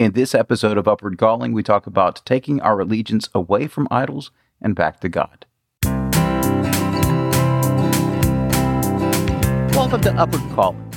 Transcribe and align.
In 0.00 0.12
this 0.12 0.34
episode 0.34 0.78
of 0.78 0.88
Upward 0.88 1.18
Calling, 1.18 1.52
we 1.52 1.62
talk 1.62 1.86
about 1.86 2.24
taking 2.24 2.58
our 2.62 2.80
allegiance 2.80 3.28
away 3.34 3.66
from 3.66 3.86
idols 3.90 4.30
and 4.58 4.74
back 4.74 4.98
to 5.00 5.10
God. 5.10 5.44
Welcome 9.74 10.00
to 10.00 10.14
Upward 10.16 10.54
Calling. 10.54 10.90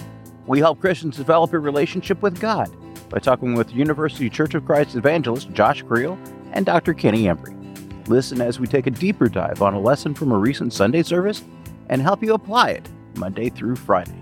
We 0.47 0.59
help 0.59 0.79
Christians 0.79 1.17
develop 1.17 1.51
a 1.51 1.59
relationship 1.59 2.21
with 2.21 2.39
God 2.39 2.73
by 3.09 3.19
talking 3.19 3.55
with 3.55 3.75
University 3.75 4.29
Church 4.29 4.53
of 4.53 4.63
Christ 4.63 4.95
evangelist 4.95 5.51
Josh 5.51 5.81
Creel 5.81 6.17
and 6.53 6.65
Dr. 6.65 6.93
Kenny 6.93 7.23
Embry. 7.23 8.07
Listen 8.07 8.39
as 8.39 8.57
we 8.57 8.67
take 8.67 8.87
a 8.87 8.91
deeper 8.91 9.27
dive 9.27 9.61
on 9.61 9.73
a 9.73 9.81
lesson 9.81 10.13
from 10.13 10.31
a 10.31 10.37
recent 10.37 10.71
Sunday 10.71 11.03
service 11.03 11.43
and 11.89 12.01
help 12.01 12.23
you 12.23 12.33
apply 12.33 12.69
it 12.69 12.89
Monday 13.17 13.49
through 13.49 13.75
Friday. 13.75 14.15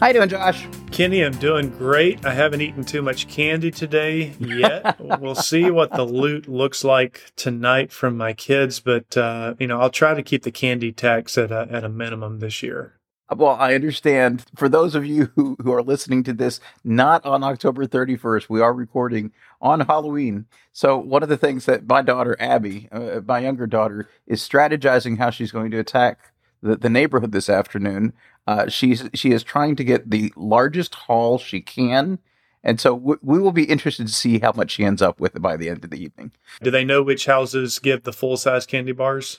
How 0.00 0.06
you 0.06 0.14
doing, 0.14 0.30
Josh? 0.30 0.66
Kenny, 0.92 1.22
I'm 1.22 1.36
doing 1.36 1.68
great. 1.68 2.24
I 2.24 2.32
haven't 2.32 2.62
eaten 2.62 2.84
too 2.84 3.02
much 3.02 3.28
candy 3.28 3.70
today 3.70 4.32
yet. 4.38 4.98
we'll 5.20 5.34
see 5.34 5.70
what 5.70 5.92
the 5.92 6.04
loot 6.04 6.48
looks 6.48 6.82
like 6.82 7.30
tonight 7.36 7.92
from 7.92 8.16
my 8.16 8.32
kids, 8.32 8.80
but 8.80 9.14
uh, 9.14 9.56
you 9.58 9.66
know, 9.66 9.78
I'll 9.78 9.90
try 9.90 10.14
to 10.14 10.22
keep 10.22 10.42
the 10.42 10.50
candy 10.50 10.90
tax 10.90 11.36
at 11.36 11.50
a, 11.52 11.68
at 11.70 11.84
a 11.84 11.90
minimum 11.90 12.38
this 12.38 12.62
year. 12.62 12.94
Well, 13.36 13.56
I 13.60 13.74
understand. 13.74 14.46
For 14.56 14.70
those 14.70 14.94
of 14.94 15.04
you 15.04 15.32
who, 15.36 15.58
who 15.60 15.70
are 15.70 15.82
listening 15.82 16.22
to 16.24 16.32
this 16.32 16.60
not 16.82 17.26
on 17.26 17.44
October 17.44 17.86
31st, 17.86 18.48
we 18.48 18.62
are 18.62 18.72
recording 18.72 19.32
on 19.60 19.80
Halloween. 19.80 20.46
So, 20.72 20.96
one 20.96 21.22
of 21.22 21.28
the 21.28 21.36
things 21.36 21.66
that 21.66 21.86
my 21.86 22.00
daughter, 22.00 22.38
Abby, 22.40 22.88
uh, 22.90 23.20
my 23.26 23.40
younger 23.40 23.66
daughter, 23.66 24.08
is 24.26 24.40
strategizing 24.40 25.18
how 25.18 25.28
she's 25.28 25.52
going 25.52 25.70
to 25.72 25.78
attack 25.78 26.32
the, 26.62 26.76
the 26.76 26.90
neighborhood 26.90 27.32
this 27.32 27.50
afternoon. 27.50 28.14
Uh, 28.50 28.68
she's 28.68 29.08
she 29.14 29.30
is 29.30 29.44
trying 29.44 29.76
to 29.76 29.84
get 29.84 30.10
the 30.10 30.32
largest 30.34 30.92
haul 30.96 31.38
she 31.38 31.60
can. 31.60 32.18
And 32.64 32.80
so 32.80 32.98
w- 32.98 33.20
we 33.22 33.38
will 33.38 33.52
be 33.52 33.62
interested 33.62 34.08
to 34.08 34.12
see 34.12 34.40
how 34.40 34.50
much 34.52 34.72
she 34.72 34.84
ends 34.84 35.00
up 35.00 35.20
with 35.20 35.40
by 35.40 35.56
the 35.56 35.68
end 35.68 35.84
of 35.84 35.90
the 35.90 36.02
evening. 36.02 36.32
Do 36.60 36.72
they 36.72 36.84
know 36.84 37.00
which 37.00 37.26
houses 37.26 37.78
give 37.78 38.02
the 38.02 38.12
full 38.12 38.36
size 38.36 38.66
candy 38.66 38.90
bars? 38.90 39.38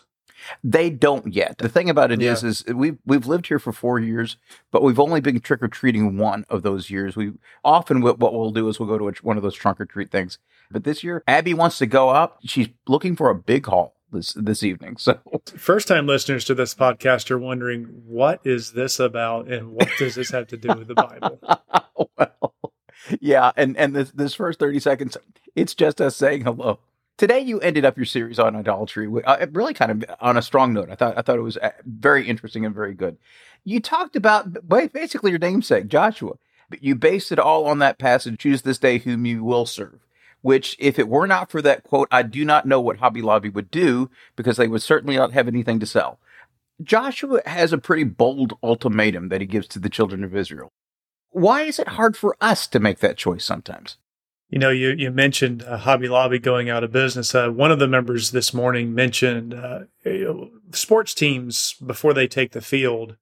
They 0.63 0.89
don't 0.89 1.33
yet. 1.33 1.57
The 1.57 1.67
thing 1.67 1.89
about 1.89 2.13
it 2.13 2.21
yeah. 2.21 2.31
is, 2.31 2.43
is 2.45 2.65
we've 2.73 2.99
we've 3.05 3.27
lived 3.27 3.47
here 3.47 3.59
for 3.59 3.73
four 3.73 3.99
years, 3.99 4.37
but 4.71 4.81
we've 4.81 4.97
only 4.97 5.19
been 5.19 5.41
trick 5.41 5.61
or 5.61 5.67
treating 5.67 6.17
one 6.17 6.45
of 6.47 6.63
those 6.63 6.89
years. 6.89 7.17
We 7.17 7.33
often 7.65 7.99
what 7.99 8.17
we'll 8.17 8.51
do 8.51 8.69
is 8.69 8.79
we'll 8.79 8.87
go 8.87 8.97
to 8.97 9.09
a, 9.09 9.13
one 9.23 9.35
of 9.35 9.43
those 9.43 9.55
trunk 9.55 9.81
or 9.81 9.85
treat 9.85 10.09
things. 10.09 10.39
But 10.71 10.85
this 10.85 11.03
year, 11.03 11.21
Abby 11.27 11.53
wants 11.53 11.79
to 11.79 11.85
go 11.85 12.09
up. 12.09 12.39
She's 12.45 12.69
looking 12.87 13.17
for 13.17 13.29
a 13.29 13.35
big 13.35 13.65
haul 13.65 13.93
this 14.11 14.33
this 14.33 14.63
evening. 14.63 14.97
So, 14.97 15.19
first 15.55 15.87
time 15.87 16.07
listeners 16.07 16.45
to 16.45 16.55
this 16.55 16.73
podcast 16.75 17.31
are 17.31 17.37
wondering 17.37 17.85
what 18.05 18.41
is 18.43 18.73
this 18.73 18.99
about, 18.99 19.47
and 19.47 19.71
what 19.71 19.89
does 19.97 20.15
this 20.15 20.31
have 20.31 20.47
to 20.47 20.57
do 20.57 20.69
with 20.69 20.87
the 20.87 20.95
Bible? 20.95 21.39
well, 22.17 22.53
yeah, 23.19 23.51
and 23.55 23.77
and 23.77 23.95
this 23.95 24.11
this 24.11 24.33
first 24.33 24.59
thirty 24.59 24.79
seconds, 24.79 25.17
it's 25.55 25.73
just 25.73 26.01
us 26.01 26.15
saying 26.15 26.43
hello. 26.43 26.79
Today, 27.17 27.39
you 27.39 27.59
ended 27.59 27.85
up 27.85 27.97
your 27.97 28.05
series 28.05 28.39
on 28.39 28.55
idolatry, 28.55 29.07
uh, 29.25 29.45
really 29.51 29.73
kind 29.73 29.91
of 29.91 30.15
on 30.19 30.37
a 30.37 30.41
strong 30.41 30.73
note. 30.73 30.89
I 30.89 30.95
thought 30.95 31.17
I 31.17 31.21
thought 31.21 31.37
it 31.37 31.43
was 31.43 31.57
uh, 31.57 31.71
very 31.85 32.27
interesting 32.27 32.65
and 32.65 32.73
very 32.73 32.93
good. 32.93 33.17
You 33.63 33.79
talked 33.79 34.15
about 34.15 34.67
basically 34.67 35.31
your 35.31 35.39
namesake, 35.39 35.87
Joshua. 35.87 36.33
But 36.69 36.83
you 36.83 36.95
based 36.95 37.33
it 37.33 37.39
all 37.39 37.65
on 37.65 37.79
that 37.79 37.99
passage: 37.99 38.39
"Choose 38.39 38.61
this 38.61 38.79
day 38.79 38.97
whom 38.97 39.25
you 39.25 39.43
will 39.43 39.65
serve." 39.65 39.99
Which, 40.41 40.75
if 40.79 40.97
it 40.97 41.07
were 41.07 41.27
not 41.27 41.51
for 41.51 41.61
that 41.61 41.83
quote, 41.83 42.07
I 42.11 42.23
do 42.23 42.43
not 42.43 42.65
know 42.65 42.81
what 42.81 42.97
Hobby 42.97 43.21
Lobby 43.21 43.49
would 43.49 43.69
do 43.69 44.09
because 44.35 44.57
they 44.57 44.67
would 44.67 44.81
certainly 44.81 45.15
not 45.15 45.33
have 45.33 45.47
anything 45.47 45.79
to 45.79 45.85
sell. 45.85 46.19
Joshua 46.81 47.41
has 47.45 47.71
a 47.71 47.77
pretty 47.77 48.03
bold 48.03 48.57
ultimatum 48.63 49.29
that 49.29 49.41
he 49.41 49.47
gives 49.47 49.67
to 49.69 49.79
the 49.79 49.89
children 49.89 50.23
of 50.23 50.35
Israel. 50.35 50.71
Why 51.29 51.61
is 51.61 51.79
it 51.79 51.89
hard 51.89 52.17
for 52.17 52.35
us 52.41 52.67
to 52.67 52.79
make 52.79 52.99
that 52.99 53.17
choice 53.17 53.45
sometimes? 53.45 53.97
You 54.49 54.59
know, 54.59 54.69
you, 54.69 54.89
you 54.89 55.11
mentioned 55.11 55.63
uh, 55.63 55.77
Hobby 55.77 56.09
Lobby 56.09 56.37
going 56.37 56.69
out 56.69 56.83
of 56.83 56.91
business. 56.91 57.33
Uh, 57.33 57.49
one 57.49 57.71
of 57.71 57.79
the 57.79 57.87
members 57.87 58.31
this 58.31 58.53
morning 58.53 58.93
mentioned 58.93 59.53
uh, 59.53 59.81
you 60.03 60.25
know, 60.25 60.49
sports 60.71 61.13
teams 61.13 61.75
before 61.85 62.13
they 62.13 62.27
take 62.27 62.51
the 62.51 62.61
field. 62.61 63.15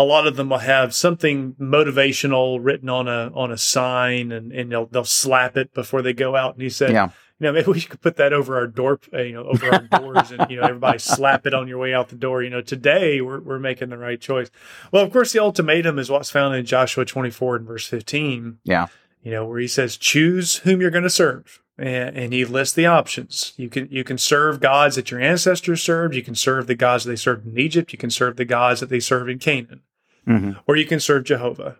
A 0.00 0.04
lot 0.04 0.26
of 0.26 0.36
them 0.36 0.48
will 0.48 0.58
have 0.58 0.94
something 0.94 1.54
motivational 1.60 2.58
written 2.60 2.88
on 2.88 3.08
a 3.08 3.30
on 3.34 3.50
a 3.50 3.58
sign, 3.58 4.32
and, 4.32 4.52
and 4.52 4.72
they'll 4.72 4.86
they'll 4.86 5.04
slap 5.04 5.56
it 5.56 5.74
before 5.74 6.02
they 6.02 6.12
go 6.12 6.36
out. 6.36 6.54
And 6.54 6.62
he 6.62 6.70
said, 6.70 6.92
yeah. 6.92 7.10
you 7.38 7.46
know, 7.46 7.52
maybe 7.52 7.70
we 7.70 7.82
could 7.82 8.00
put 8.00 8.16
that 8.16 8.32
over 8.32 8.56
our 8.56 8.66
door, 8.66 8.98
uh, 9.12 9.20
you 9.20 9.34
know, 9.34 9.44
over 9.44 9.70
our 9.70 9.82
doors, 9.82 10.30
and 10.30 10.50
you 10.50 10.60
know, 10.60 10.66
everybody 10.66 10.98
slap 11.00 11.46
it 11.46 11.54
on 11.54 11.68
your 11.68 11.78
way 11.78 11.92
out 11.92 12.08
the 12.08 12.16
door. 12.16 12.42
You 12.42 12.50
know, 12.50 12.62
today 12.62 13.20
we're 13.20 13.40
we're 13.40 13.58
making 13.58 13.90
the 13.90 13.98
right 13.98 14.20
choice. 14.20 14.50
Well, 14.90 15.04
of 15.04 15.12
course, 15.12 15.32
the 15.32 15.40
ultimatum 15.40 15.98
is 15.98 16.10
what's 16.10 16.30
found 16.30 16.54
in 16.56 16.64
Joshua 16.64 17.04
twenty 17.04 17.30
four 17.30 17.56
and 17.56 17.66
verse 17.66 17.86
fifteen. 17.86 18.58
Yeah 18.64 18.88
you 19.22 19.30
know, 19.30 19.44
where 19.44 19.58
he 19.58 19.68
says, 19.68 19.96
choose 19.96 20.56
whom 20.58 20.80
you're 20.80 20.90
going 20.90 21.04
to 21.04 21.10
serve. 21.10 21.60
And, 21.78 22.16
and, 22.16 22.32
he 22.32 22.44
lists 22.44 22.74
the 22.74 22.84
options. 22.84 23.54
You 23.56 23.70
can 23.70 23.88
you 23.90 24.04
can 24.04 24.18
serve 24.18 24.60
gods 24.60 24.96
that 24.96 25.10
your 25.10 25.20
ancestors 25.20 25.82
served. 25.82 26.14
You 26.14 26.22
can 26.22 26.34
serve 26.34 26.66
the 26.66 26.74
gods 26.74 27.04
that 27.04 27.10
they 27.10 27.16
served 27.16 27.46
in 27.46 27.58
Egypt. 27.58 27.92
You 27.92 27.98
can 27.98 28.10
serve 28.10 28.36
the 28.36 28.44
gods 28.44 28.80
that 28.80 28.90
they 28.90 29.00
served 29.00 29.30
in 29.30 29.38
Canaan, 29.38 29.80
mm-hmm. 30.26 30.52
or 30.66 30.76
you 30.76 30.86
can 30.86 31.00
serve 31.00 31.24
Jehovah. 31.24 31.76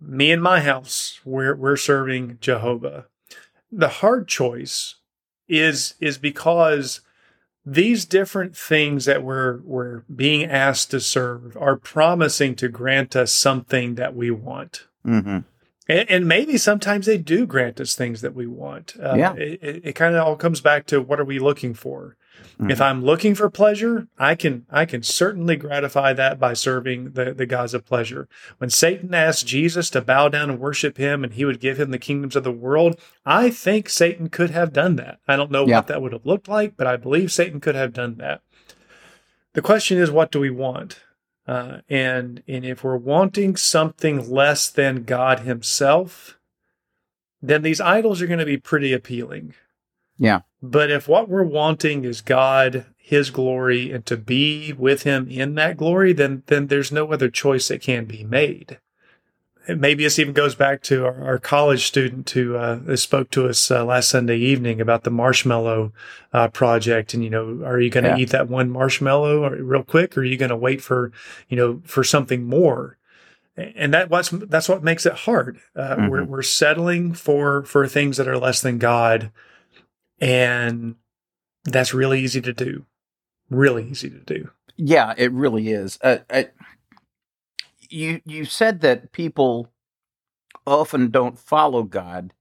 Me 0.00 0.32
and 0.32 0.42
my 0.42 0.60
house, 0.60 1.20
we're 1.24 1.54
we're 1.54 1.76
serving 1.76 2.38
Jehovah. 2.40 3.06
The 3.70 3.88
hard 3.88 4.28
choice 4.28 4.96
is 5.48 5.94
is 6.00 6.18
because 6.18 7.00
these 7.64 8.04
different 8.04 8.56
things 8.56 9.04
that 9.04 9.22
we're 9.22 9.60
we're 9.62 10.00
being 10.14 10.44
asked 10.44 10.90
to 10.90 11.00
serve 11.00 11.56
are 11.56 11.76
promising 11.76 12.56
to 12.56 12.68
grant 12.68 13.14
us 13.14 13.32
something 13.32 13.94
that 13.94 14.16
we 14.16 14.30
want. 14.30 14.86
Mm-hmm. 15.06 15.38
And, 15.88 16.10
and, 16.10 16.28
maybe 16.28 16.56
sometimes 16.58 17.06
they 17.06 17.18
do 17.18 17.44
grant 17.44 17.80
us 17.80 17.96
things 17.96 18.20
that 18.20 18.34
we 18.34 18.46
want. 18.46 18.94
Uh, 19.00 19.14
yeah. 19.16 19.34
It, 19.34 19.62
it, 19.62 19.80
it 19.84 19.92
kind 19.94 20.14
of 20.14 20.24
all 20.24 20.36
comes 20.36 20.60
back 20.60 20.86
to 20.86 21.00
what 21.00 21.18
are 21.18 21.24
we 21.24 21.40
looking 21.40 21.74
for? 21.74 22.16
Mm-hmm. 22.54 22.70
If 22.70 22.80
I'm 22.80 23.04
looking 23.04 23.34
for 23.34 23.48
pleasure, 23.50 24.08
I 24.18 24.34
can 24.34 24.66
I 24.70 24.84
can 24.84 25.02
certainly 25.02 25.56
gratify 25.56 26.12
that 26.12 26.38
by 26.38 26.52
serving 26.52 27.12
the, 27.12 27.32
the 27.32 27.46
gods 27.46 27.74
of 27.74 27.84
pleasure. 27.84 28.28
When 28.58 28.70
Satan 28.70 29.14
asked 29.14 29.46
Jesus 29.46 29.90
to 29.90 30.00
bow 30.00 30.28
down 30.28 30.50
and 30.50 30.60
worship 30.60 30.96
him 30.96 31.24
and 31.24 31.32
he 31.32 31.44
would 31.44 31.60
give 31.60 31.80
him 31.80 31.90
the 31.90 31.98
kingdoms 31.98 32.36
of 32.36 32.44
the 32.44 32.52
world, 32.52 33.00
I 33.24 33.50
think 33.50 33.88
Satan 33.88 34.28
could 34.28 34.50
have 34.50 34.72
done 34.72 34.96
that. 34.96 35.18
I 35.26 35.36
don't 35.36 35.50
know 35.50 35.66
yeah. 35.66 35.76
what 35.76 35.86
that 35.88 36.02
would 36.02 36.12
have 36.12 36.26
looked 36.26 36.48
like, 36.48 36.76
but 36.76 36.86
I 36.86 36.96
believe 36.96 37.32
Satan 37.32 37.60
could 37.60 37.74
have 37.74 37.92
done 37.92 38.16
that. 38.18 38.42
The 39.54 39.62
question 39.62 39.98
is, 39.98 40.10
what 40.10 40.30
do 40.30 40.40
we 40.40 40.50
want? 40.50 41.00
Uh, 41.46 41.78
and 41.88 42.42
and 42.46 42.64
if 42.64 42.84
we're 42.84 42.96
wanting 42.96 43.56
something 43.56 44.30
less 44.30 44.70
than 44.70 45.02
God 45.04 45.40
Himself, 45.40 46.38
then 47.40 47.62
these 47.62 47.80
idols 47.80 48.22
are 48.22 48.28
going 48.28 48.38
to 48.38 48.44
be 48.44 48.56
pretty 48.56 48.92
appealing. 48.92 49.54
Yeah. 50.22 50.40
But 50.62 50.90
if 50.90 51.08
what 51.08 51.28
we're 51.28 51.42
wanting 51.42 52.04
is 52.04 52.20
God, 52.20 52.86
His 52.96 53.30
glory, 53.30 53.90
and 53.90 54.06
to 54.06 54.16
be 54.16 54.72
with 54.72 55.02
Him 55.02 55.28
in 55.28 55.54
that 55.56 55.76
glory, 55.76 56.12
then 56.12 56.42
then 56.46 56.68
there's 56.68 56.92
no 56.92 57.12
other 57.12 57.28
choice 57.28 57.68
that 57.68 57.82
can 57.82 58.04
be 58.04 58.24
made 58.24 58.78
maybe 59.68 60.04
this 60.04 60.18
even 60.18 60.32
goes 60.32 60.54
back 60.54 60.82
to 60.82 61.04
our, 61.04 61.24
our 61.24 61.38
college 61.38 61.86
student 61.86 62.28
who 62.30 62.56
uh, 62.56 62.96
spoke 62.96 63.30
to 63.30 63.48
us 63.48 63.70
uh, 63.70 63.84
last 63.84 64.08
Sunday 64.08 64.38
evening 64.38 64.80
about 64.80 65.04
the 65.04 65.10
marshmallow 65.10 65.92
uh, 66.32 66.48
project. 66.48 67.14
And 67.14 67.22
you 67.22 67.30
know, 67.30 67.62
are 67.64 67.80
you 67.80 67.90
going 67.90 68.04
to 68.04 68.10
yeah. 68.10 68.18
eat 68.18 68.30
that 68.30 68.48
one 68.48 68.70
marshmallow 68.70 69.48
real 69.50 69.84
quick, 69.84 70.16
or 70.16 70.20
are 70.20 70.24
you 70.24 70.36
going 70.36 70.50
to 70.50 70.56
wait 70.56 70.82
for 70.82 71.12
you 71.48 71.56
know 71.56 71.80
for 71.84 72.02
something 72.04 72.44
more? 72.44 72.98
And 73.56 73.92
that 73.92 74.08
what's 74.10 74.30
that's 74.30 74.68
what 74.68 74.82
makes 74.82 75.06
it 75.06 75.12
hard. 75.12 75.60
Uh, 75.76 75.96
mm-hmm. 75.96 76.08
We're 76.08 76.24
we're 76.24 76.42
settling 76.42 77.12
for 77.12 77.62
for 77.64 77.86
things 77.86 78.16
that 78.16 78.28
are 78.28 78.38
less 78.38 78.62
than 78.62 78.78
God, 78.78 79.30
and 80.22 80.94
that's 81.64 81.92
really 81.92 82.20
easy 82.20 82.40
to 82.40 82.52
do. 82.52 82.86
Really 83.50 83.88
easy 83.90 84.08
to 84.08 84.20
do. 84.20 84.50
Yeah, 84.76 85.12
it 85.18 85.32
really 85.32 85.68
is. 85.68 85.98
Uh, 86.00 86.18
I, 86.30 86.50
you 87.90 88.22
you 88.24 88.44
said 88.46 88.80
that 88.80 89.12
people 89.12 89.68
often 90.66 91.10
don't 91.10 91.38
follow 91.38 91.82
God 91.82 92.32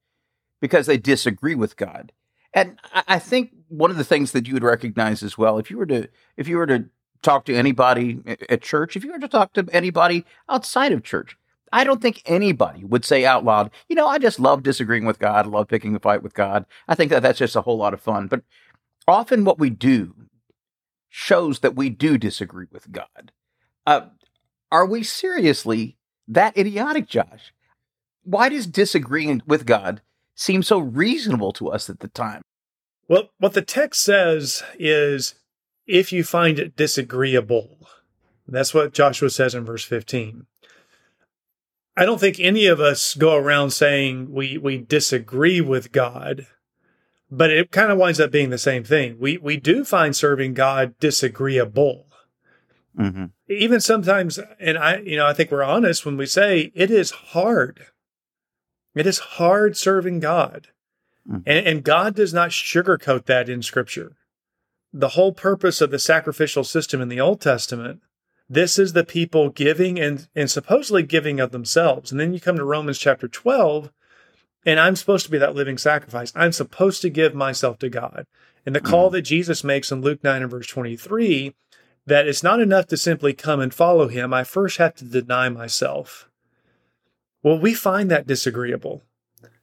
because 0.62 0.86
they 0.86 0.98
disagree 0.98 1.56
with 1.56 1.76
God. 1.76 2.14
And 2.54 2.80
I 2.94 3.18
think 3.18 3.52
one 3.68 3.92
of 3.92 3.98
the 3.98 4.04
things 4.04 4.32
that 4.34 4.48
you 4.48 4.54
would 4.54 4.64
recognize 4.64 5.24
as 5.24 5.38
well, 5.38 5.58
if 5.58 5.72
you 5.72 5.78
were 5.78 5.86
to 5.88 6.08
if 6.38 6.48
you 6.48 6.58
were 6.58 6.68
to 6.68 6.86
talk 7.22 7.46
to 7.46 7.56
anybody 7.56 8.20
at 8.48 8.62
church, 8.62 8.96
if 8.96 9.04
you 9.04 9.12
were 9.12 9.20
to 9.20 9.28
talk 9.28 9.54
to 9.54 9.68
anybody 9.72 10.26
outside 10.48 10.92
of 10.92 11.04
church, 11.04 11.38
I 11.72 11.84
don't 11.84 12.02
think 12.02 12.22
anybody 12.26 12.84
would 12.84 13.06
say 13.06 13.26
out 13.26 13.46
loud, 13.46 13.72
you 13.88 13.96
know, 13.96 14.08
I 14.08 14.18
just 14.18 14.40
love 14.40 14.64
disagreeing 14.64 15.06
with 15.06 15.20
God, 15.20 15.46
I 15.46 15.50
love 15.50 15.68
picking 15.68 15.96
a 15.96 16.00
fight 16.00 16.24
with 16.24 16.34
God. 16.34 16.66
I 16.88 16.96
think 16.96 17.12
that 17.12 17.22
that's 17.22 17.40
just 17.40 17.56
a 17.56 17.62
whole 17.62 17.78
lot 17.78 17.94
of 17.94 18.02
fun. 18.02 18.28
But 18.28 18.44
often 19.08 19.46
what 19.46 19.60
we 19.60 19.70
do 19.70 20.14
shows 21.10 21.60
that 21.60 21.76
we 21.76 21.90
do 21.90 22.18
disagree 22.18 22.68
with 22.72 22.92
God. 22.92 23.32
Uh, 23.86 24.08
are 24.72 24.86
we 24.86 25.04
seriously 25.04 25.98
that 26.28 26.58
idiotic, 26.58 27.08
Josh? 27.08 27.54
Why 28.24 28.50
does 28.50 28.68
disagreeing 28.68 29.42
with 29.46 29.66
God 29.66 30.02
seem 30.36 30.64
so 30.64 30.80
reasonable 30.80 31.52
to 31.54 31.70
us 31.70 31.90
at 31.90 32.00
the 32.00 32.08
time? 32.08 32.42
Well, 33.08 33.30
what 33.40 33.54
the 33.54 33.62
text 33.62 34.04
says 34.04 34.64
is 34.80 35.36
if 35.86 36.14
you 36.14 36.24
find 36.24 36.58
it 36.60 36.76
disagreeable. 36.76 37.78
That's 38.48 38.74
what 38.74 38.94
Joshua 38.94 39.30
says 39.30 39.54
in 39.54 39.66
verse 39.66 39.84
15. 39.84 40.46
I 41.98 42.06
don't 42.06 42.20
think 42.20 42.40
any 42.40 42.66
of 42.68 42.80
us 42.80 43.14
go 43.16 43.36
around 43.36 43.72
saying 43.72 44.32
we 44.32 44.58
we 44.58 44.78
disagree 44.78 45.62
with 45.62 45.92
God, 45.92 46.48
but 47.30 47.52
it 47.52 47.72
kind 47.72 47.92
of 47.92 47.98
winds 47.98 48.20
up 48.20 48.32
being 48.32 48.50
the 48.50 48.58
same 48.58 48.84
thing. 48.84 49.18
We 49.20 49.38
we 49.38 49.58
do 49.58 49.84
find 49.84 50.16
serving 50.16 50.54
God 50.54 50.98
disagreeable. 51.00 52.08
Mm-hmm. 52.98 53.26
Even 53.48 53.80
sometimes, 53.80 54.40
and 54.60 54.78
I, 54.78 54.98
you 55.00 55.16
know, 55.16 55.26
I 55.26 55.34
think 55.34 55.52
we're 55.52 55.64
honest 55.64 56.06
when 56.06 56.18
we 56.18 56.26
say 56.26 56.72
it 56.76 56.92
is 56.92 57.12
hard. 57.12 57.88
It 58.96 59.08
is 59.08 59.20
hard 59.20 59.78
serving 59.78 60.20
God. 60.20 60.68
Mhm. 61.30 61.44
And, 61.46 61.68
and 61.68 61.84
God 61.84 62.16
does 62.16 62.34
not 62.34 62.50
sugarcoat 62.50 63.26
that 63.26 63.48
in 63.48 63.62
scripture. 63.62 64.18
The 64.92 65.10
whole 65.10 65.32
purpose 65.32 65.80
of 65.80 65.92
the 65.92 66.00
sacrificial 66.00 66.64
system 66.64 67.00
in 67.02 67.08
the 67.08 67.22
Old 67.22 67.40
Testament, 67.40 68.02
this 68.52 68.78
is 68.78 68.92
the 68.92 69.06
people 69.06 69.48
giving 69.48 69.98
and, 69.98 70.28
and 70.36 70.52
supposedly 70.52 71.04
giving 71.04 71.40
of 71.40 71.52
themselves. 71.52 72.12
And 72.12 72.20
then 72.20 72.34
you 72.34 72.42
come 72.42 72.58
to 72.58 72.66
Romans 72.66 72.98
chapter 72.98 73.30
12, 73.30 73.90
and 74.66 74.78
I'm 74.78 74.98
supposed 74.98 75.24
to 75.26 75.32
be 75.32 75.38
that 75.38 75.56
living 75.56 75.78
sacrifice. 75.78 76.34
I'm 76.36 76.52
supposed 76.52 77.02
to 77.04 77.10
give 77.10 77.34
myself 77.34 77.80
to 77.80 77.88
God. 77.88 78.26
And 78.66 78.76
the 78.76 78.82
call 78.82 79.08
hmm. 79.08 79.14
that 79.14 79.22
Jesus 79.22 79.64
makes 79.64 79.90
in 79.90 80.02
Luke 80.02 80.22
9 80.22 80.42
and 80.42 80.52
verse 80.52 80.68
23 80.68 81.56
that 82.06 82.28
it's 82.28 82.44
not 82.44 82.60
enough 82.60 82.88
to 82.88 82.98
simply 82.98 83.32
come 83.32 83.62
and 83.62 83.74
follow 83.74 84.10
him. 84.10 84.34
I 84.34 84.44
first 84.44 84.78
have 84.80 84.96
to 84.96 85.06
deny 85.06 85.48
myself. 85.48 86.30
Well, 87.42 87.58
we 87.58 87.74
find 87.74 88.12
that 88.12 88.28
disagreeable. 88.28 89.02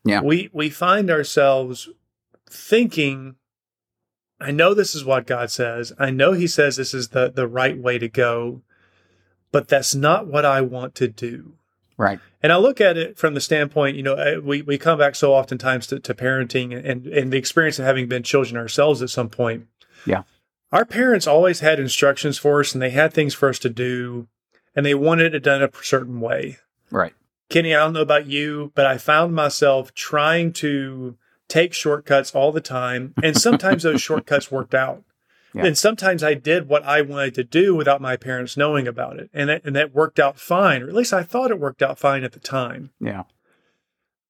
Yeah. 0.02 0.22
We 0.22 0.48
we 0.54 0.70
find 0.70 1.10
ourselves 1.10 1.90
thinking, 2.48 3.36
I 4.40 4.50
know 4.50 4.72
this 4.72 4.94
is 4.94 5.04
what 5.04 5.26
God 5.26 5.50
says. 5.50 5.92
I 5.98 6.10
know 6.10 6.32
he 6.32 6.46
says 6.46 6.76
this 6.76 6.94
is 6.94 7.10
the, 7.10 7.30
the 7.30 7.46
right 7.46 7.76
way 7.76 7.98
to 7.98 8.08
go, 8.08 8.62
but 9.52 9.68
that's 9.68 9.94
not 9.94 10.26
what 10.26 10.44
I 10.44 10.60
want 10.60 10.94
to 10.96 11.08
do. 11.08 11.52
Right. 11.96 12.20
And 12.42 12.52
I 12.52 12.56
look 12.56 12.80
at 12.80 12.96
it 12.96 13.18
from 13.18 13.34
the 13.34 13.40
standpoint, 13.40 13.96
you 13.96 14.02
know, 14.04 14.14
uh, 14.14 14.40
we, 14.40 14.62
we 14.62 14.78
come 14.78 14.98
back 14.98 15.16
so 15.16 15.34
oftentimes 15.34 15.88
to, 15.88 15.98
to 15.98 16.14
parenting 16.14 16.72
and, 16.72 17.06
and 17.06 17.32
the 17.32 17.36
experience 17.36 17.78
of 17.80 17.84
having 17.84 18.08
been 18.08 18.22
children 18.22 18.56
ourselves 18.56 19.02
at 19.02 19.10
some 19.10 19.28
point. 19.28 19.66
Yeah. 20.06 20.22
Our 20.70 20.84
parents 20.84 21.26
always 21.26 21.60
had 21.60 21.80
instructions 21.80 22.38
for 22.38 22.60
us 22.60 22.72
and 22.72 22.80
they 22.80 22.90
had 22.90 23.12
things 23.12 23.34
for 23.34 23.48
us 23.48 23.58
to 23.60 23.68
do 23.68 24.28
and 24.76 24.86
they 24.86 24.94
wanted 24.94 25.34
it 25.34 25.42
done 25.42 25.62
a 25.62 25.70
certain 25.82 26.20
way. 26.20 26.58
Right. 26.90 27.14
Kenny, 27.48 27.74
I 27.74 27.78
don't 27.80 27.94
know 27.94 28.02
about 28.02 28.26
you, 28.26 28.70
but 28.74 28.86
I 28.86 28.98
found 28.98 29.34
myself 29.34 29.92
trying 29.94 30.52
to 30.54 31.16
take 31.48 31.72
shortcuts 31.72 32.34
all 32.34 32.52
the 32.52 32.60
time. 32.60 33.14
And 33.22 33.36
sometimes 33.36 33.82
those 33.82 34.02
shortcuts 34.02 34.52
worked 34.52 34.74
out. 34.74 35.02
Yeah. 35.58 35.66
And 35.66 35.76
sometimes 35.76 36.22
I 36.22 36.34
did 36.34 36.68
what 36.68 36.84
I 36.84 37.02
wanted 37.02 37.34
to 37.34 37.44
do 37.44 37.74
without 37.74 38.00
my 38.00 38.16
parents 38.16 38.56
knowing 38.56 38.86
about 38.86 39.18
it. 39.18 39.28
And 39.34 39.50
that, 39.50 39.64
and 39.64 39.74
that 39.74 39.92
worked 39.94 40.20
out 40.20 40.38
fine, 40.38 40.82
or 40.82 40.88
at 40.88 40.94
least 40.94 41.12
I 41.12 41.24
thought 41.24 41.50
it 41.50 41.58
worked 41.58 41.82
out 41.82 41.98
fine 41.98 42.22
at 42.22 42.32
the 42.32 42.40
time. 42.40 42.90
Yeah. 43.00 43.24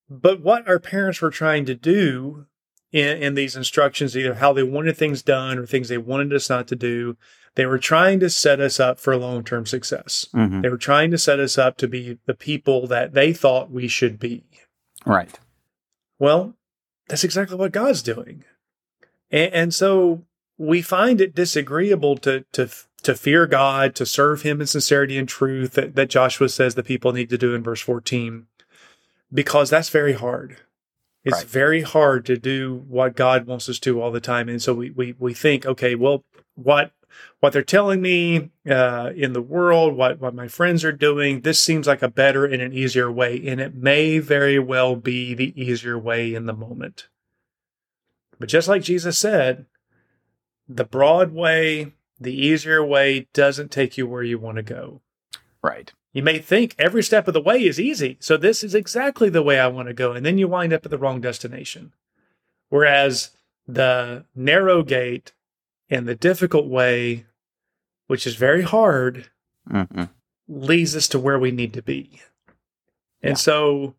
But 0.08 0.40
what 0.40 0.66
our 0.66 0.78
parents 0.78 1.20
were 1.20 1.30
trying 1.30 1.66
to 1.66 1.75
do 1.75 2.46
in, 2.92 3.22
in 3.22 3.34
these 3.34 3.56
instructions, 3.56 4.16
either 4.16 4.34
how 4.34 4.54
they 4.54 4.62
wanted 4.62 4.96
things 4.96 5.22
done 5.22 5.58
or 5.58 5.66
things 5.66 5.88
they 5.88 5.98
wanted 5.98 6.32
us 6.32 6.48
not 6.48 6.66
to 6.69 6.76
do, 6.76 7.19
they 7.56 7.66
were 7.66 7.78
trying 7.78 8.20
to 8.20 8.30
set 8.30 8.58
us 8.60 8.80
up 8.80 8.98
for 8.98 9.14
long 9.16 9.44
term 9.44 9.66
success. 9.66 10.26
hmm 10.32 10.62
They 10.62 10.70
were 10.70 10.78
trying 10.78 11.10
to 11.10 11.19
set 11.19 11.40
us 11.40 11.58
up 11.58 11.76
to 11.78 11.88
be 11.88 12.19
the 12.25 12.34
people 12.34 12.86
that 12.86 13.12
they 13.12 13.34
thought 13.34 13.70
we 13.70 13.86
should 13.86 14.19
be. 14.19 14.44
Right. 15.04 15.38
Well, 16.19 16.54
that's 17.08 17.25
exactly 17.25 17.56
what 17.56 17.72
God's 17.72 18.02
doing. 18.02 18.44
And, 19.30 19.52
and 19.52 19.75
so 19.75 20.25
we 20.58 20.82
find 20.82 21.20
it 21.20 21.34
disagreeable 21.34 22.16
to, 22.19 22.44
to, 22.52 22.69
to 23.05 23.14
fear 23.14 23.46
God, 23.46 23.94
to 23.94 24.05
serve 24.05 24.43
Him 24.43 24.60
in 24.60 24.66
sincerity 24.66 25.16
and 25.16 25.28
truth 25.28 25.72
that, 25.72 25.94
that 25.94 26.10
Joshua 26.10 26.49
says 26.49 26.75
the 26.75 26.82
people 26.82 27.12
need 27.12 27.31
to 27.31 27.38
do 27.38 27.55
in 27.55 27.62
verse 27.62 27.81
14, 27.81 28.46
because 29.32 29.70
that's 29.70 29.88
very 29.88 30.14
hard. 30.14 30.58
It's 31.25 31.38
Right. 31.38 31.46
very 31.46 31.82
hard 31.82 32.25
to 32.26 32.37
do 32.37 32.84
what 32.88 33.16
God 33.16 33.46
wants 33.46 33.69
us 33.69 33.78
to 33.81 34.00
all 34.00 34.10
the 34.10 34.20
time. 34.20 34.49
And 34.49 34.62
so 34.62 34.72
we, 34.75 34.90
we, 34.90 35.14
we 35.19 35.34
think, 35.34 35.66
okay, 35.66 35.94
well, 35.94 36.25
what, 36.55 36.93
what 37.40 37.52
they're 37.52 37.62
telling 37.62 38.00
me 38.00 38.50
uh, 38.69 39.11
in 39.14 39.32
the 39.32 39.43
world, 39.43 39.94
what, 39.94 40.20
what 40.20 40.34
my 40.34 40.49
friends 40.49 40.84
are 40.84 40.93
doing, 40.93 41.40
this 41.43 41.62
seems 41.62 41.87
like 41.87 42.02
a 42.02 42.08
better 42.08 42.44
and 42.46 42.62
an 42.62 42.72
easier 42.72 43.11
way. 43.12 43.43
And 43.46 43.61
it 43.61 43.75
may 43.75 44.19
very 44.20 44.58
well 44.58 44.96
be 44.96 45.34
the 45.34 45.61
easier 45.61 45.99
way 45.99 46.34
in 46.34 46.46
the 46.46 46.52
moment. 46.52 47.08
But 48.38 48.49
just 48.49 48.69
like 48.69 48.82
Jesus 48.82 49.19
said, 49.19 49.66
the 50.69 50.85
broad 50.85 51.32
way, 51.32 51.93
the 52.20 52.35
easier 52.35 52.85
way 52.85 53.29
doesn't 53.32 53.70
take 53.70 53.97
you 53.97 54.06
where 54.06 54.23
you 54.23 54.38
want 54.38 54.56
to 54.56 54.62
go. 54.62 55.00
Right. 55.62 55.93
You 56.12 56.23
may 56.23 56.38
think 56.38 56.75
every 56.79 57.03
step 57.03 57.29
of 57.29 57.35
the 57.35 57.41
way 57.41 57.65
is 57.65 57.79
easy. 57.81 58.17
So 58.20 58.37
this 58.37 58.65
is 58.65 58.75
exactly 58.75 59.29
the 59.29 59.43
way 59.43 59.59
I 59.59 59.69
want 59.69 59.88
to 59.88 59.94
go. 59.94 60.12
And 60.12 60.25
then 60.25 60.38
you 60.38 60.49
wind 60.49 60.73
up 60.73 60.85
at 60.85 60.91
the 60.91 60.99
wrong 60.99 61.20
destination. 61.20 61.93
Whereas 62.69 63.31
the 63.67 64.25
narrow 64.35 64.82
gate 64.82 65.32
and 65.91 66.06
the 66.06 66.15
difficult 66.15 66.67
way, 66.67 67.26
which 68.06 68.26
is 68.26 68.37
very 68.37 68.62
hard, 68.62 69.31
hmm 69.71 70.05
leads 70.50 70.97
us 70.97 71.09
to 71.09 71.19
where 71.19 71.38
we 71.38 71.50
need 71.50 71.75
to 71.75 71.82
be. 71.82 72.23
And 73.23 73.32
Yeah. 73.32 73.35
so 73.35 73.94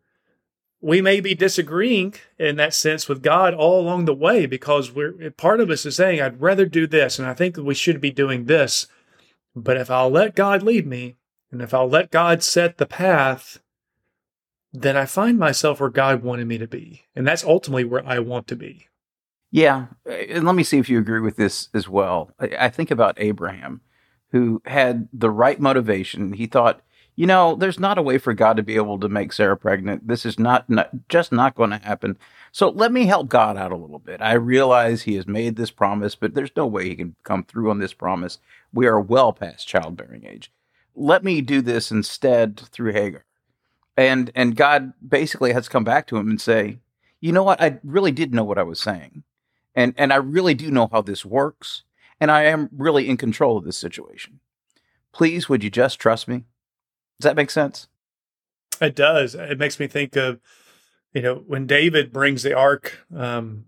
we 0.80 1.02
may 1.02 1.20
be 1.20 1.34
disagreeing 1.34 2.14
in 2.38 2.56
that 2.56 2.74
sense 2.74 3.08
with 3.08 3.22
God 3.22 3.52
all 3.54 3.80
along 3.80 4.06
the 4.06 4.14
way 4.14 4.46
because 4.46 4.92
we're 4.92 5.30
part 5.32 5.60
of 5.60 5.70
us 5.70 5.84
is 5.84 5.96
saying, 5.96 6.20
I'd 6.20 6.40
rather 6.40 6.66
do 6.66 6.86
this 6.86 7.18
and 7.18 7.28
I 7.28 7.34
think 7.34 7.56
we 7.56 7.74
should 7.74 8.00
be 8.00 8.10
doing 8.10 8.46
this. 8.46 8.86
But 9.54 9.76
if 9.76 9.90
I'll 9.90 10.10
let 10.10 10.34
God 10.34 10.62
lead 10.62 10.86
me 10.86 11.16
and 11.52 11.60
if 11.60 11.74
I'll 11.74 11.88
let 11.88 12.10
God 12.10 12.42
set 12.42 12.78
the 12.78 12.86
path, 12.86 13.60
then 14.72 14.96
I 14.96 15.04
find 15.04 15.38
myself 15.38 15.80
where 15.80 15.90
God 15.90 16.22
wanted 16.22 16.46
me 16.46 16.56
to 16.58 16.68
be. 16.68 17.02
And 17.14 17.26
that's 17.26 17.44
ultimately 17.44 17.84
where 17.84 18.06
I 18.06 18.20
want 18.20 18.46
to 18.48 18.56
be. 18.56 18.86
Yeah, 19.50 19.86
and 20.06 20.44
let 20.44 20.54
me 20.54 20.62
see 20.62 20.78
if 20.78 20.88
you 20.88 21.00
agree 21.00 21.20
with 21.20 21.36
this 21.36 21.70
as 21.74 21.88
well. 21.88 22.30
I 22.38 22.68
think 22.68 22.92
about 22.92 23.16
Abraham, 23.18 23.80
who 24.30 24.62
had 24.64 25.08
the 25.12 25.30
right 25.30 25.58
motivation. 25.58 26.34
He 26.34 26.46
thought, 26.46 26.82
you 27.16 27.26
know, 27.26 27.54
there's 27.54 27.78
not 27.78 27.98
a 27.98 28.02
way 28.02 28.18
for 28.18 28.32
God 28.32 28.56
to 28.56 28.62
be 28.62 28.76
able 28.76 28.98
to 29.00 29.08
make 29.08 29.32
Sarah 29.32 29.56
pregnant. 29.56 30.06
This 30.06 30.24
is 30.24 30.38
not, 30.38 30.68
not 30.70 30.90
just 31.08 31.32
not 31.32 31.54
going 31.54 31.70
to 31.70 31.78
happen. 31.78 32.16
So 32.52 32.70
let 32.70 32.92
me 32.92 33.06
help 33.06 33.28
God 33.28 33.56
out 33.56 33.72
a 33.72 33.76
little 33.76 33.98
bit. 33.98 34.22
I 34.22 34.32
realize 34.34 35.02
He 35.02 35.16
has 35.16 35.26
made 35.26 35.56
this 35.56 35.70
promise, 35.70 36.14
but 36.14 36.34
there's 36.34 36.56
no 36.56 36.66
way 36.66 36.88
He 36.88 36.96
can 36.96 37.14
come 37.22 37.44
through 37.44 37.70
on 37.70 37.78
this 37.78 37.92
promise. 37.92 38.38
We 38.72 38.86
are 38.86 39.00
well 39.00 39.32
past 39.32 39.68
childbearing 39.68 40.24
age. 40.26 40.52
Let 40.94 41.24
me 41.24 41.40
do 41.40 41.62
this 41.62 41.90
instead 41.90 42.58
through 42.58 42.92
Hagar. 42.92 43.24
And 43.96 44.30
and 44.34 44.56
God 44.56 44.92
basically 45.06 45.52
has 45.52 45.68
come 45.68 45.84
back 45.84 46.06
to 46.06 46.16
him 46.16 46.30
and 46.30 46.40
say, 46.40 46.78
you 47.20 47.32
know 47.32 47.42
what? 47.42 47.60
I 47.60 47.78
really 47.84 48.12
did 48.12 48.32
know 48.32 48.44
what 48.44 48.58
I 48.58 48.62
was 48.62 48.80
saying 48.80 49.24
and 49.74 49.94
and 49.96 50.12
I 50.12 50.16
really 50.16 50.54
do 50.54 50.70
know 50.70 50.88
how 50.90 51.02
this 51.02 51.24
works, 51.24 51.84
and 52.20 52.30
I 52.30 52.44
am 52.44 52.68
really 52.76 53.08
in 53.08 53.16
control 53.16 53.56
of 53.56 53.64
this 53.64 53.78
situation. 53.78 54.40
Please, 55.12 55.48
would 55.48 55.64
you 55.64 55.70
just 55.70 55.98
trust 55.98 56.28
me? 56.28 56.44
Does 57.20 57.24
that 57.28 57.36
make 57.36 57.50
sense? 57.50 57.86
It 58.80 58.96
does. 58.96 59.34
It 59.34 59.58
makes 59.58 59.78
me 59.78 59.86
think 59.86 60.16
of, 60.16 60.40
you 61.12 61.20
know, 61.22 61.34
when 61.46 61.66
David 61.66 62.12
brings 62.12 62.42
the 62.42 62.54
ark, 62.54 63.06
um, 63.14 63.66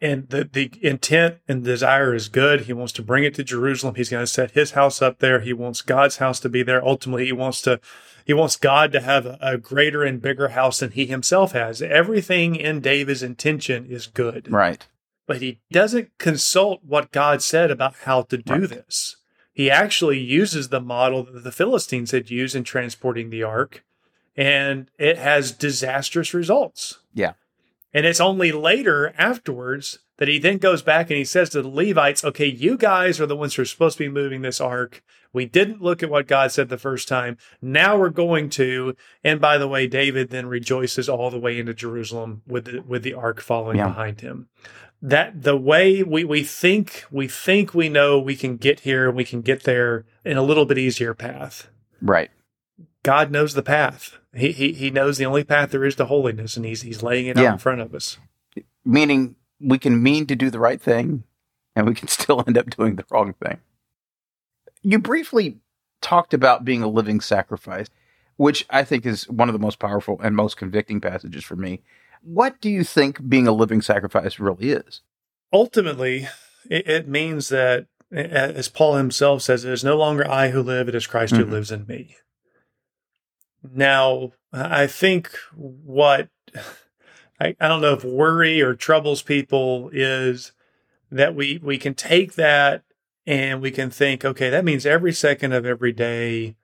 and 0.00 0.26
the, 0.30 0.48
the 0.50 0.70
intent 0.80 1.36
and 1.46 1.62
desire 1.62 2.14
is 2.14 2.30
good. 2.30 2.62
He 2.62 2.72
wants 2.72 2.94
to 2.94 3.02
bring 3.02 3.24
it 3.24 3.34
to 3.34 3.44
Jerusalem. 3.44 3.94
He's 3.96 4.08
going 4.08 4.22
to 4.22 4.26
set 4.26 4.52
his 4.52 4.70
house 4.70 5.02
up 5.02 5.18
there. 5.18 5.40
He 5.40 5.52
wants 5.52 5.82
God's 5.82 6.16
house 6.16 6.40
to 6.40 6.48
be 6.48 6.62
there. 6.62 6.82
Ultimately, 6.82 7.26
he 7.26 7.32
wants 7.32 7.60
to, 7.62 7.78
he 8.24 8.32
wants 8.32 8.56
God 8.56 8.90
to 8.92 9.00
have 9.00 9.26
a, 9.26 9.36
a 9.42 9.58
greater 9.58 10.02
and 10.02 10.22
bigger 10.22 10.48
house 10.48 10.78
than 10.80 10.92
he 10.92 11.04
himself 11.04 11.52
has. 11.52 11.82
Everything 11.82 12.56
in 12.56 12.80
David's 12.80 13.22
intention 13.22 13.84
is 13.84 14.06
good, 14.06 14.50
Right. 14.50 14.86
but 15.26 15.42
he 15.42 15.60
doesn't 15.70 16.16
consult 16.16 16.80
what 16.82 17.12
God 17.12 17.42
said 17.42 17.70
about 17.70 17.96
how 18.04 18.22
to 18.22 18.38
do 18.38 18.54
Right. 18.60 18.70
this. 18.70 19.16
He 19.56 19.70
actually 19.70 20.18
uses 20.18 20.68
the 20.68 20.82
model 20.82 21.22
that 21.24 21.42
the 21.42 21.50
Philistines 21.50 22.10
had 22.10 22.30
used 22.30 22.54
in 22.54 22.62
transporting 22.62 23.30
the 23.30 23.42
ark, 23.42 23.82
and 24.36 24.90
it 24.98 25.16
has 25.16 25.50
disastrous 25.50 26.34
results. 26.34 26.98
Yeah. 27.14 27.32
And 27.94 28.04
it's 28.04 28.20
only 28.20 28.52
later 28.52 29.14
afterwards 29.16 30.00
that 30.18 30.28
he 30.28 30.38
then 30.38 30.58
goes 30.58 30.82
back 30.82 31.08
and 31.08 31.16
he 31.16 31.24
says 31.24 31.48
to 31.50 31.62
the 31.62 31.68
Levites, 31.70 32.22
okay, 32.22 32.44
you 32.44 32.76
guys 32.76 33.18
are 33.18 33.24
the 33.24 33.34
ones 33.34 33.54
who 33.54 33.62
are 33.62 33.64
supposed 33.64 33.96
to 33.96 34.04
be 34.04 34.10
moving 34.10 34.42
this 34.42 34.60
ark. 34.60 35.02
We 35.32 35.46
didn't 35.46 35.80
look 35.80 36.02
at 36.02 36.10
what 36.10 36.26
God 36.26 36.52
said 36.52 36.68
the 36.68 36.76
first 36.76 37.08
time. 37.08 37.38
Now 37.62 37.96
we're 37.96 38.10
going 38.10 38.50
to. 38.50 38.94
And 39.24 39.40
by 39.40 39.56
the 39.56 39.68
way, 39.68 39.86
David 39.86 40.28
then 40.28 40.46
rejoices 40.46 41.08
all 41.08 41.30
the 41.30 41.38
way 41.38 41.58
into 41.58 41.72
Jerusalem 41.72 42.42
with 42.46 42.66
the, 42.66 42.80
with 42.80 43.02
the 43.04 43.14
ark 43.14 43.40
following 43.40 43.78
Yeah. 43.78 43.86
behind 43.88 44.20
him. 44.20 44.48
That 45.08 45.42
the 45.44 45.56
way 45.56 46.02
we, 46.02 46.24
we 46.24 46.42
think 46.42 47.04
we 47.12 47.28
think 47.28 47.72
we 47.74 47.88
know 47.88 48.18
we 48.18 48.34
can 48.34 48.56
get 48.56 48.80
here, 48.80 49.06
and 49.08 49.16
we 49.16 49.24
can 49.24 49.40
get 49.40 49.62
there 49.62 50.04
in 50.24 50.36
a 50.36 50.42
little 50.42 50.64
bit 50.66 50.78
easier 50.78 51.14
path. 51.14 51.68
Right. 52.02 52.30
God 53.04 53.30
knows 53.30 53.54
the 53.54 53.62
path. 53.62 54.18
He, 54.34 54.50
he 54.50 54.72
he 54.72 54.90
knows 54.90 55.16
the 55.16 55.26
only 55.26 55.44
path 55.44 55.70
there 55.70 55.84
is 55.84 55.94
to 55.96 56.06
holiness, 56.06 56.56
and 56.56 56.66
he's 56.66 56.82
he's 56.82 57.04
laying 57.04 57.26
it 57.26 57.36
Yeah. 57.36 57.50
out 57.50 57.52
in 57.52 57.58
front 57.58 57.80
of 57.82 57.94
us. 57.94 58.18
Meaning 58.84 59.36
we 59.60 59.78
can 59.78 60.02
mean 60.02 60.26
to 60.26 60.34
do 60.34 60.50
the 60.50 60.58
right 60.58 60.82
thing, 60.82 61.22
and 61.76 61.86
we 61.86 61.94
can 61.94 62.08
still 62.18 62.42
end 62.44 62.58
up 62.58 62.68
doing 62.70 62.96
the 62.96 63.04
wrong 63.10 63.32
thing. 63.34 63.58
You 64.82 64.98
briefly 64.98 65.58
talked 66.00 66.34
about 66.34 66.64
being 66.64 66.82
a 66.82 66.88
living 66.88 67.20
sacrifice. 67.20 67.86
which 68.38 68.66
I 68.70 68.82
think 68.84 69.06
is 69.06 69.28
one 69.30 69.48
of 69.48 69.52
the 69.54 69.58
most 69.66 69.78
powerful 69.78 70.20
and 70.22 70.34
most 70.36 70.56
convicting 70.56 71.00
passages 71.00 71.42
for 71.44 71.56
me. 71.56 71.80
What 72.26 72.60
do 72.60 72.68
you 72.68 72.82
think 72.82 73.28
being 73.28 73.46
a 73.46 73.52
living 73.52 73.80
sacrifice 73.80 74.40
really 74.40 74.70
is? 74.70 75.02
Ultimately, 75.52 76.26
it, 76.68 76.88
it 76.88 77.08
means 77.08 77.50
that, 77.50 77.86
as 78.10 78.68
Paul 78.68 78.96
himself 78.96 79.42
says, 79.42 79.64
it 79.64 79.72
is 79.72 79.84
no 79.84 79.96
longer 79.96 80.28
I 80.28 80.50
who 80.50 80.60
live, 80.60 80.88
it 80.88 80.94
is 80.96 81.06
Christ 81.06 81.34
mm-hmm. 81.34 81.44
who 81.44 81.50
lives 81.50 81.70
in 81.70 81.86
me. 81.86 82.16
Now, 83.62 84.32
I 84.52 84.88
think 84.88 85.30
what 85.54 86.28
I, 87.40 87.54
I 87.60 87.68
don't 87.68 87.80
know 87.80 87.92
if 87.92 88.04
worry 88.04 88.60
or 88.60 88.74
troubles 88.74 89.22
people 89.22 89.90
is 89.92 90.52
that 91.10 91.34
we 91.34 91.60
we 91.62 91.78
can 91.78 91.94
take 91.94 92.34
that 92.34 92.82
and 93.26 93.60
we 93.60 93.70
can 93.70 93.90
think, 93.90 94.24
okay, 94.24 94.50
that 94.50 94.64
means 94.64 94.86
every 94.86 95.12
second 95.12 95.52
of 95.52 95.66
every 95.66 95.92
day 95.92 96.56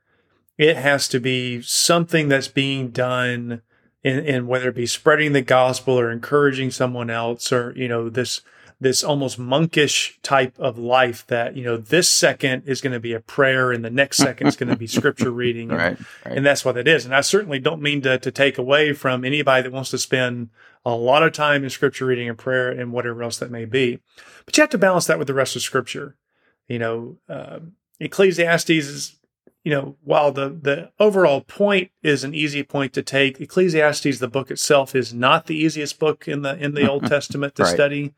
it 0.58 0.76
has 0.76 1.08
to 1.08 1.20
be 1.20 1.62
something 1.62 2.28
that's 2.28 2.48
being 2.48 2.90
done 2.90 3.62
in, 4.02 4.18
in 4.20 4.46
whether 4.46 4.68
it 4.68 4.74
be 4.74 4.86
spreading 4.86 5.32
the 5.32 5.42
gospel 5.42 5.98
or 5.98 6.10
encouraging 6.10 6.70
someone 6.70 7.10
else 7.10 7.52
or, 7.52 7.72
you 7.76 7.88
know, 7.88 8.08
this 8.08 8.42
this 8.82 9.04
almost 9.04 9.38
monkish 9.38 10.18
type 10.22 10.58
of 10.58 10.76
life 10.76 11.24
that 11.28 11.56
you 11.56 11.62
know 11.62 11.76
this 11.76 12.10
second 12.10 12.64
is 12.66 12.80
going 12.80 12.92
to 12.92 12.98
be 12.98 13.12
a 13.12 13.20
prayer 13.20 13.70
and 13.70 13.84
the 13.84 13.90
next 13.90 14.16
second 14.16 14.48
is 14.48 14.56
going 14.56 14.68
to 14.68 14.76
be 14.76 14.88
scripture 14.88 15.30
reading. 15.42 15.70
And, 15.70 15.78
right, 15.78 15.98
right. 16.26 16.36
and 16.36 16.44
that's 16.44 16.64
what 16.64 16.76
it 16.76 16.88
is. 16.88 17.04
And 17.04 17.14
i 17.14 17.20
certainly 17.20 17.60
don't 17.60 17.80
mean 17.80 18.02
to, 18.02 18.18
to 18.18 18.30
take 18.32 18.58
away 18.58 18.92
from 18.92 19.24
anybody 19.24 19.62
that 19.62 19.72
wants 19.72 19.90
to 19.90 19.98
spend 19.98 20.50
a 20.84 20.96
lot 20.96 21.22
of 21.22 21.32
time 21.32 21.62
in 21.62 21.70
scripture 21.70 22.06
reading 22.06 22.28
and 22.28 22.36
prayer 22.36 22.70
and 22.70 22.92
whatever 22.92 23.22
else 23.22 23.38
that 23.38 23.52
may 23.52 23.64
be. 23.64 24.00
But 24.44 24.56
you 24.56 24.62
have 24.62 24.70
to 24.70 24.78
balance 24.78 25.06
that 25.06 25.18
with 25.18 25.28
the 25.28 25.34
rest 25.34 25.54
of 25.54 25.62
scripture. 25.62 26.16
You 26.66 26.80
know 26.80 27.18
uh, 27.28 27.60
ecclesiastes 28.00 28.70
is 28.70 29.16
you 29.64 29.70
know, 29.70 29.96
while 30.02 30.32
the, 30.32 30.48
the 30.48 30.90
overall 30.98 31.40
point 31.42 31.90
is 32.02 32.24
an 32.24 32.34
easy 32.34 32.62
point 32.62 32.92
to 32.94 33.02
take, 33.02 33.40
Ecclesiastes, 33.40 34.18
the 34.18 34.28
book 34.28 34.50
itself, 34.50 34.94
is 34.94 35.14
not 35.14 35.46
the 35.46 35.56
easiest 35.56 35.98
book 35.98 36.26
in 36.26 36.42
the 36.42 36.56
in 36.56 36.74
the 36.74 36.88
Old 36.88 37.06
Testament 37.06 37.54
to 37.56 37.62
right. 37.62 37.74
study. 37.74 38.14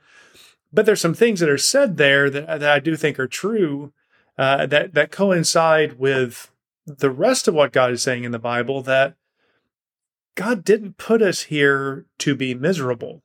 But 0.72 0.86
there's 0.86 1.00
some 1.00 1.14
things 1.14 1.40
that 1.40 1.48
are 1.48 1.58
said 1.58 1.98
there 1.98 2.30
that, 2.30 2.60
that 2.60 2.70
I 2.70 2.80
do 2.80 2.96
think 2.96 3.18
are 3.20 3.28
true 3.28 3.92
uh, 4.38 4.66
that 4.66 4.94
that 4.94 5.10
coincide 5.10 5.98
with 5.98 6.50
the 6.86 7.10
rest 7.10 7.46
of 7.46 7.54
what 7.54 7.72
God 7.72 7.92
is 7.92 8.02
saying 8.02 8.24
in 8.24 8.32
the 8.32 8.38
Bible. 8.38 8.82
That 8.82 9.14
God 10.34 10.64
didn't 10.64 10.96
put 10.96 11.20
us 11.20 11.42
here 11.44 12.06
to 12.18 12.34
be 12.34 12.54
miserable. 12.54 13.22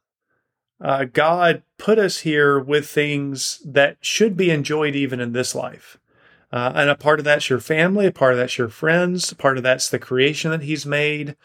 Uh, 0.81 1.05
God 1.05 1.63
put 1.77 1.99
us 1.99 2.19
here 2.19 2.59
with 2.59 2.87
things 2.87 3.61
that 3.65 3.97
should 4.01 4.37
be 4.37 4.49
enjoyed 4.49 4.95
even 4.95 5.19
in 5.19 5.33
this 5.33 5.53
life. 5.53 5.97
Uh, 6.51 6.71
and 6.75 6.89
a 6.89 6.95
part 6.95 7.19
of 7.19 7.25
that's 7.25 7.49
your 7.49 7.59
family, 7.59 8.07
a 8.07 8.11
part 8.11 8.33
of 8.33 8.39
that's 8.39 8.57
your 8.57 8.69
friends, 8.69 9.31
a 9.31 9.35
part 9.35 9.57
of 9.57 9.63
that's 9.63 9.89
the 9.89 9.99
creation 9.99 10.51
that 10.51 10.63
He's 10.63 10.85
made. 10.85 11.35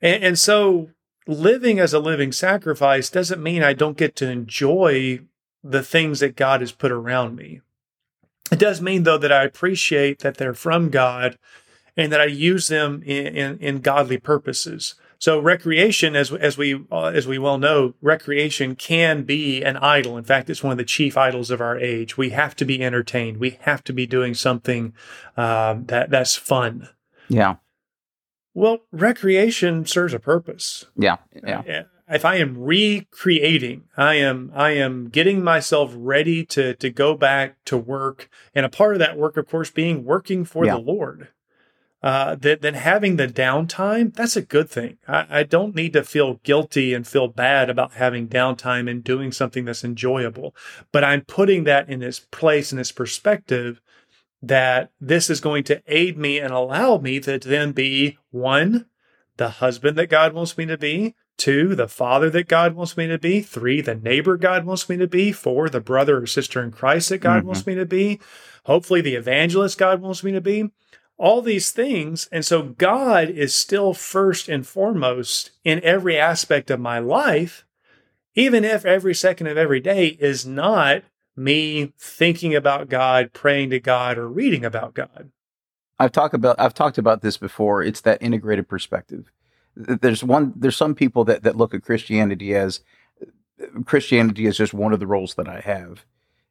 And, 0.00 0.24
and 0.24 0.38
so 0.38 0.90
living 1.26 1.78
as 1.78 1.94
a 1.94 2.00
living 2.00 2.32
sacrifice 2.32 3.08
doesn't 3.08 3.42
mean 3.42 3.62
I 3.62 3.72
don't 3.72 3.96
get 3.96 4.16
to 4.16 4.28
enjoy 4.28 5.20
the 5.62 5.82
things 5.82 6.20
that 6.20 6.36
God 6.36 6.60
has 6.60 6.72
put 6.72 6.90
around 6.90 7.36
me. 7.36 7.60
It 8.50 8.58
does 8.58 8.80
mean, 8.80 9.04
though, 9.04 9.18
that 9.18 9.32
I 9.32 9.44
appreciate 9.44 10.20
that 10.20 10.38
they're 10.38 10.54
from 10.54 10.88
God 10.88 11.38
and 11.96 12.10
that 12.12 12.20
I 12.20 12.24
use 12.24 12.68
them 12.68 13.02
in, 13.04 13.26
in, 13.26 13.58
in 13.58 13.80
godly 13.80 14.18
purposes. 14.18 14.94
So 15.20 15.38
recreation, 15.38 16.16
as 16.16 16.32
as 16.32 16.56
we 16.56 16.82
uh, 16.90 17.08
as 17.08 17.26
we 17.26 17.38
well 17.38 17.58
know, 17.58 17.94
recreation 18.00 18.74
can 18.74 19.24
be 19.24 19.62
an 19.62 19.76
idol. 19.76 20.16
In 20.16 20.24
fact, 20.24 20.48
it's 20.48 20.62
one 20.62 20.72
of 20.72 20.78
the 20.78 20.84
chief 20.84 21.18
idols 21.18 21.50
of 21.50 21.60
our 21.60 21.78
age. 21.78 22.16
We 22.16 22.30
have 22.30 22.56
to 22.56 22.64
be 22.64 22.82
entertained. 22.82 23.36
We 23.36 23.58
have 23.60 23.84
to 23.84 23.92
be 23.92 24.06
doing 24.06 24.32
something 24.32 24.94
um, 25.36 25.84
that 25.86 26.08
that's 26.08 26.36
fun. 26.36 26.88
Yeah. 27.28 27.56
Well, 28.54 28.78
recreation 28.92 29.84
serves 29.84 30.14
a 30.14 30.18
purpose. 30.18 30.86
Yeah. 30.96 31.18
Yeah. 31.46 31.60
Uh, 31.60 31.82
if 32.08 32.24
I 32.24 32.36
am 32.36 32.56
recreating, 32.56 33.84
I 33.98 34.14
am 34.14 34.50
I 34.54 34.70
am 34.70 35.10
getting 35.10 35.44
myself 35.44 35.92
ready 35.94 36.46
to 36.46 36.74
to 36.76 36.88
go 36.88 37.14
back 37.14 37.62
to 37.66 37.76
work, 37.76 38.30
and 38.54 38.64
a 38.64 38.70
part 38.70 38.94
of 38.94 39.00
that 39.00 39.18
work, 39.18 39.36
of 39.36 39.46
course, 39.46 39.70
being 39.70 40.06
working 40.06 40.46
for 40.46 40.64
yeah. 40.64 40.76
the 40.76 40.80
Lord 40.80 41.28
uh, 42.02 42.34
that 42.36 42.62
then 42.62 42.74
having 42.74 43.16
the 43.16 43.28
downtime, 43.28 44.14
that's 44.14 44.36
a 44.36 44.42
good 44.42 44.70
thing. 44.70 44.96
I, 45.06 45.26
I, 45.40 45.42
don't 45.42 45.74
need 45.74 45.92
to 45.92 46.02
feel 46.02 46.40
guilty 46.42 46.94
and 46.94 47.06
feel 47.06 47.28
bad 47.28 47.68
about 47.68 47.92
having 47.92 48.26
downtime 48.26 48.90
and 48.90 49.04
doing 49.04 49.32
something 49.32 49.66
that's 49.66 49.84
enjoyable. 49.84 50.54
But 50.92 51.04
I'm 51.04 51.20
putting 51.22 51.64
that 51.64 51.90
in 51.90 52.02
its 52.02 52.18
place, 52.18 52.72
and 52.72 52.80
its 52.80 52.92
perspective, 52.92 53.82
that 54.42 54.90
this 54.98 55.28
is 55.28 55.40
going 55.40 55.64
to 55.64 55.82
aid 55.86 56.16
me 56.16 56.38
and 56.38 56.52
allow 56.52 56.96
me 56.96 57.20
to 57.20 57.38
then 57.38 57.72
be 57.72 58.18
one, 58.30 58.86
the 59.36 59.50
husband 59.50 59.98
that 59.98 60.08
God 60.08 60.32
wants 60.32 60.56
me 60.56 60.64
to 60.66 60.78
be, 60.78 61.14
two, 61.36 61.74
the 61.74 61.88
father 61.88 62.30
that 62.30 62.48
God 62.48 62.74
wants 62.74 62.96
me 62.96 63.08
to 63.08 63.18
be, 63.18 63.42
three, 63.42 63.82
the 63.82 63.94
neighbor 63.94 64.38
God 64.38 64.64
wants 64.64 64.88
me 64.88 64.96
to 64.96 65.06
be, 65.06 65.32
four, 65.32 65.68
the 65.68 65.80
brother 65.80 66.22
or 66.22 66.26
sister 66.26 66.62
in 66.62 66.70
Christ 66.70 67.10
that 67.10 67.18
God 67.18 67.40
mm-hmm. 67.40 67.48
wants 67.48 67.66
me 67.66 67.74
to 67.74 67.84
be, 67.84 68.20
hopefully 68.64 69.02
the 69.02 69.16
evangelist 69.16 69.76
God 69.76 70.00
wants 70.00 70.24
me 70.24 70.32
to 70.32 70.40
be 70.40 70.70
all 71.20 71.42
these 71.42 71.70
things. 71.70 72.28
And 72.32 72.44
so 72.44 72.62
God 72.62 73.28
is 73.28 73.54
still 73.54 73.92
first 73.92 74.48
and 74.48 74.66
foremost 74.66 75.50
in 75.62 75.84
every 75.84 76.18
aspect 76.18 76.70
of 76.70 76.80
my 76.80 76.98
life, 76.98 77.66
even 78.34 78.64
if 78.64 78.86
every 78.86 79.14
second 79.14 79.46
of 79.46 79.58
every 79.58 79.80
day 79.80 80.06
is 80.18 80.46
not 80.46 81.02
me 81.36 81.92
thinking 81.98 82.54
about 82.54 82.88
God, 82.88 83.34
praying 83.34 83.70
to 83.70 83.78
God, 83.78 84.16
or 84.16 84.28
reading 84.28 84.64
about 84.64 84.94
God. 84.94 85.30
I've 85.98 86.12
talked 86.12 86.34
about 86.34 86.58
I've 86.58 86.74
talked 86.74 86.96
about 86.96 87.20
this 87.20 87.36
before. 87.36 87.82
It's 87.82 88.00
that 88.00 88.22
integrated 88.22 88.66
perspective. 88.66 89.30
There's 89.76 90.24
one 90.24 90.54
there's 90.56 90.76
some 90.76 90.94
people 90.94 91.24
that, 91.24 91.42
that 91.42 91.56
look 91.56 91.74
at 91.74 91.84
Christianity 91.84 92.54
as 92.54 92.80
Christianity 93.84 94.46
is 94.46 94.56
just 94.56 94.72
one 94.72 94.94
of 94.94 95.00
the 95.00 95.06
roles 95.06 95.34
that 95.34 95.48
I 95.48 95.60
have. 95.60 96.06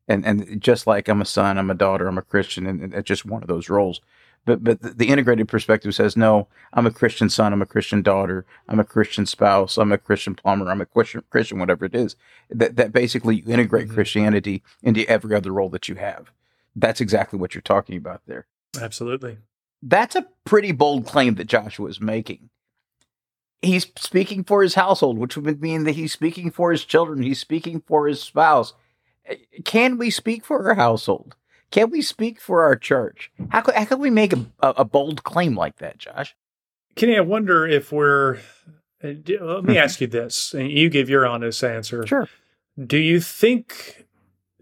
And 0.07 0.25
and 0.25 0.61
just 0.61 0.85
like 0.85 1.07
I'm 1.07 1.21
a 1.21 1.25
son, 1.25 1.57
I'm 1.57 1.71
a 1.71 1.75
daughter, 1.75 2.07
I'm 2.07 2.19
a 2.19 2.23
Christian, 2.23 2.67
and, 2.67 2.81
and 2.81 2.93
it's 2.93 3.07
just 3.07 3.25
one 3.25 3.41
of 3.41 3.47
those 3.47 3.69
roles. 3.69 4.01
But 4.45 4.63
but 4.63 4.97
the 4.97 5.09
integrated 5.09 5.47
perspective 5.47 5.93
says 5.93 6.17
no. 6.17 6.47
I'm 6.73 6.87
a 6.87 6.91
Christian 6.91 7.29
son. 7.29 7.53
I'm 7.53 7.61
a 7.61 7.67
Christian 7.67 8.01
daughter. 8.01 8.45
I'm 8.67 8.79
a 8.79 8.85
Christian 8.85 9.25
spouse. 9.25 9.77
I'm 9.77 9.91
a 9.91 9.97
Christian 9.97 10.35
plumber. 10.35 10.69
I'm 10.69 10.81
a 10.81 10.85
Christian 10.85 11.23
Christian 11.29 11.59
whatever 11.59 11.85
it 11.85 11.95
is. 11.95 12.15
That 12.49 12.75
that 12.77 12.91
basically 12.91 13.37
you 13.37 13.53
integrate 13.53 13.87
mm-hmm. 13.87 13.95
Christianity 13.95 14.63
into 14.81 15.07
every 15.09 15.35
other 15.35 15.51
role 15.51 15.69
that 15.69 15.87
you 15.87 15.95
have. 15.95 16.31
That's 16.75 17.01
exactly 17.01 17.37
what 17.37 17.53
you're 17.53 17.61
talking 17.61 17.97
about 17.97 18.21
there. 18.25 18.47
Absolutely. 18.79 19.37
That's 19.81 20.15
a 20.15 20.27
pretty 20.45 20.71
bold 20.71 21.05
claim 21.05 21.35
that 21.35 21.47
Joshua 21.47 21.87
is 21.87 22.01
making. 22.01 22.49
He's 23.61 23.87
speaking 23.97 24.43
for 24.43 24.63
his 24.63 24.75
household, 24.75 25.17
which 25.17 25.35
would 25.35 25.61
mean 25.61 25.83
that 25.83 25.95
he's 25.95 26.13
speaking 26.13 26.49
for 26.51 26.71
his 26.71 26.85
children. 26.85 27.21
He's 27.21 27.39
speaking 27.39 27.81
for 27.85 28.07
his 28.07 28.21
spouse. 28.21 28.73
Can 29.65 29.97
we 29.97 30.09
speak 30.09 30.45
for 30.45 30.69
our 30.69 30.75
household? 30.75 31.35
Can 31.71 31.91
we 31.91 32.01
speak 32.01 32.41
for 32.41 32.63
our 32.63 32.75
church? 32.75 33.31
How 33.49 33.61
can, 33.61 33.75
how 33.75 33.85
can 33.85 33.99
we 33.99 34.09
make 34.09 34.33
a, 34.33 34.45
a 34.61 34.85
bold 34.85 35.23
claim 35.23 35.55
like 35.55 35.77
that, 35.77 35.99
Josh? 35.99 36.35
Kenny, 36.95 37.17
I 37.17 37.21
wonder 37.21 37.67
if 37.67 37.91
we're. 37.91 38.37
Uh, 39.01 39.07
let 39.07 39.15
me 39.15 39.35
mm-hmm. 39.37 39.77
ask 39.77 40.01
you 40.01 40.07
this, 40.07 40.53
and 40.53 40.69
you 40.69 40.89
give 40.89 41.09
your 41.09 41.25
honest 41.25 41.63
answer. 41.63 42.05
Sure. 42.05 42.27
Do 42.77 42.97
you 42.97 43.21
think? 43.21 44.05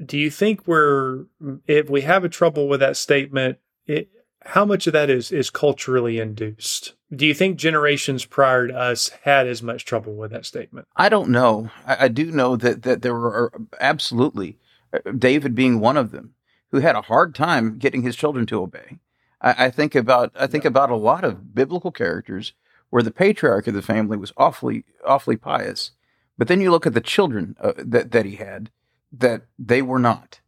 Do 0.04 0.18
you 0.18 0.30
think 0.30 0.68
we're 0.68 1.26
if 1.66 1.90
we 1.90 2.02
have 2.02 2.24
a 2.24 2.30
trouble 2.30 2.68
with 2.68 2.82
that 2.82 2.98
statement? 2.98 3.58
It, 3.86 4.10
how 4.44 4.66
much 4.66 4.86
of 4.86 4.94
that 4.94 5.10
is 5.10 5.32
is 5.32 5.50
culturally 5.50 6.20
induced? 6.20 6.94
Do 7.16 7.26
you 7.26 7.34
think 7.34 7.58
generations 7.58 8.26
prior 8.26 8.68
to 8.68 8.78
us 8.78 9.10
had 9.24 9.48
as 9.48 9.64
much 9.64 9.86
trouble 9.86 10.16
with 10.16 10.32
that 10.32 10.46
statement? 10.46 10.88
I 10.96 11.10
don't 11.10 11.30
know. 11.30 11.70
I, 11.86 12.06
I 12.06 12.08
do 12.10 12.32
know 12.32 12.56
that 12.58 12.84
that 12.84 13.02
there 13.02 13.16
were 13.16 13.52
absolutely 13.80 14.60
uh, 14.94 15.12
David 15.18 15.56
being 15.56 15.80
one 15.80 15.98
of 15.98 16.12
them 16.12 16.36
who 16.72 16.80
had 16.80 16.96
a 16.96 17.02
hard 17.02 17.34
time 17.34 17.78
getting 17.78 18.04
his 18.04 18.16
children 18.16 18.46
to 18.48 18.62
obey. 18.62 19.00
I, 19.42 19.66
I 19.66 19.70
think 19.70 19.96
about 19.96 20.32
I 20.36 20.48
think 20.48 20.64
yeah. 20.64 20.70
about 20.70 20.90
a 20.90 20.96
lot 20.96 21.24
of 21.24 21.54
biblical 21.54 21.92
characters 21.92 22.54
where 22.90 23.04
the 23.04 23.12
patriarch 23.12 23.68
of 23.68 23.74
the 23.74 23.82
family 23.82 24.18
was 24.18 24.34
awfully 24.38 24.84
awfully 25.06 25.38
pious, 25.38 25.92
but 26.38 26.48
then 26.48 26.62
you 26.62 26.72
look 26.72 26.86
at 26.86 26.94
the 26.94 27.02
children 27.02 27.56
uh, 27.60 27.74
that 27.78 28.12
that 28.12 28.26
he 28.26 28.36
had 28.36 28.70
that 29.12 29.44
they 29.58 29.82
were 29.82 30.00
not. 30.00 30.42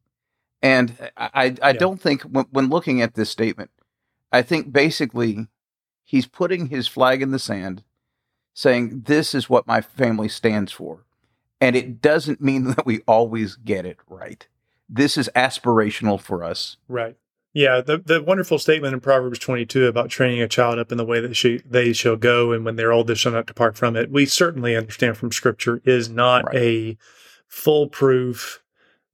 And 0.61 0.95
I 1.15 1.29
I, 1.33 1.43
I 1.43 1.69
yeah. 1.69 1.73
don't 1.73 2.01
think 2.01 2.23
when, 2.23 2.45
when 2.51 2.69
looking 2.69 3.01
at 3.01 3.15
this 3.15 3.29
statement, 3.29 3.71
I 4.31 4.41
think 4.41 4.73
basically 4.73 5.47
he's 6.03 6.27
putting 6.27 6.67
his 6.67 6.87
flag 6.87 7.21
in 7.21 7.31
the 7.31 7.39
sand, 7.39 7.83
saying 8.53 9.03
this 9.05 9.33
is 9.33 9.49
what 9.49 9.67
my 9.67 9.79
family 9.81 10.27
stands 10.27 10.71
for, 10.71 11.05
and 11.61 11.75
it 11.75 12.01
doesn't 12.01 12.41
mean 12.41 12.63
that 12.75 12.85
we 12.85 13.01
always 13.07 13.55
get 13.55 13.85
it 13.85 13.97
right 14.07 14.47
this 14.89 15.17
is 15.17 15.29
aspirational 15.35 16.19
for 16.19 16.43
us. 16.43 16.77
Right. 16.87 17.15
Yeah, 17.53 17.81
the 17.81 17.97
the 17.97 18.21
wonderful 18.21 18.59
statement 18.59 18.93
in 18.93 18.99
Proverbs 18.99 19.39
22 19.39 19.87
about 19.87 20.09
training 20.09 20.41
a 20.41 20.47
child 20.47 20.77
up 20.77 20.91
in 20.91 20.97
the 20.97 21.05
way 21.05 21.19
that 21.19 21.35
she, 21.35 21.61
they 21.65 21.93
shall 21.93 22.15
go, 22.15 22.51
and 22.51 22.63
when 22.63 22.75
they're 22.75 22.91
old, 22.91 23.07
they 23.07 23.15
shall 23.15 23.31
not 23.31 23.47
depart 23.47 23.75
from 23.75 23.95
it. 23.95 24.11
We 24.11 24.25
certainly 24.25 24.75
understand 24.75 25.17
from 25.17 25.31
Scripture 25.31 25.81
is 25.83 26.09
not 26.09 26.45
right. 26.45 26.55
a 26.55 26.97
foolproof. 27.47 28.63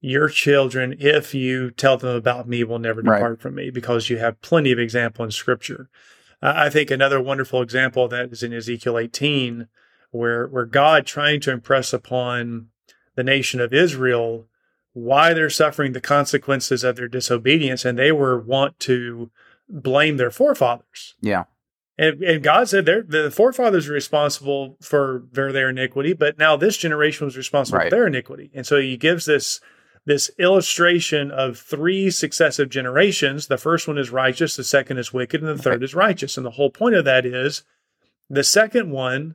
Your 0.02 0.28
children, 0.28 0.94
if 1.00 1.34
you 1.34 1.70
tell 1.70 1.96
them 1.96 2.14
about 2.14 2.46
me, 2.46 2.62
will 2.62 2.78
never 2.78 3.00
depart 3.00 3.22
right. 3.22 3.40
from 3.40 3.54
me, 3.54 3.70
because 3.70 4.10
you 4.10 4.18
have 4.18 4.40
plenty 4.42 4.70
of 4.70 4.78
example 4.78 5.24
in 5.24 5.30
Scripture. 5.30 5.88
I 6.42 6.68
think 6.68 6.90
another 6.90 7.20
wonderful 7.20 7.62
example 7.62 8.04
of 8.04 8.10
that 8.10 8.30
is 8.30 8.42
in 8.42 8.52
Ezekiel 8.52 8.98
18, 8.98 9.68
where 10.10 10.46
where 10.46 10.66
God 10.66 11.06
trying 11.06 11.40
to 11.40 11.52
impress 11.52 11.94
upon 11.94 12.68
the 13.14 13.24
nation 13.24 13.60
of 13.60 13.72
Israel 13.72 14.46
why 14.96 15.34
they're 15.34 15.50
suffering 15.50 15.92
the 15.92 16.00
consequences 16.00 16.82
of 16.82 16.96
their 16.96 17.06
disobedience, 17.06 17.84
and 17.84 17.98
they 17.98 18.10
were 18.10 18.40
want 18.40 18.80
to 18.80 19.30
blame 19.68 20.16
their 20.16 20.30
forefathers. 20.30 21.14
Yeah. 21.20 21.44
And, 21.98 22.22
and 22.22 22.42
God 22.42 22.66
said 22.70 22.86
the 22.86 23.30
forefathers 23.30 23.90
are 23.90 23.92
responsible 23.92 24.78
for 24.80 25.24
their, 25.32 25.52
their 25.52 25.68
iniquity, 25.68 26.14
but 26.14 26.38
now 26.38 26.56
this 26.56 26.78
generation 26.78 27.26
was 27.26 27.36
responsible 27.36 27.78
Right. 27.78 27.90
for 27.90 27.96
their 27.96 28.06
iniquity. 28.06 28.50
And 28.54 28.66
so 28.66 28.80
he 28.80 28.96
gives 28.96 29.26
this 29.26 29.60
this 30.06 30.30
illustration 30.38 31.30
of 31.32 31.58
three 31.58 32.10
successive 32.10 32.70
generations. 32.70 33.48
The 33.48 33.58
first 33.58 33.86
one 33.88 33.98
is 33.98 34.10
righteous, 34.10 34.56
the 34.56 34.64
second 34.64 34.96
is 34.98 35.12
wicked, 35.12 35.42
and 35.42 35.58
the 35.58 35.62
third 35.62 35.80
Right. 35.80 35.82
is 35.82 35.94
righteous. 35.94 36.36
And 36.38 36.46
the 36.46 36.52
whole 36.52 36.70
point 36.70 36.94
of 36.94 37.04
that 37.04 37.26
is 37.26 37.64
the 38.30 38.44
second 38.44 38.90
one 38.90 39.34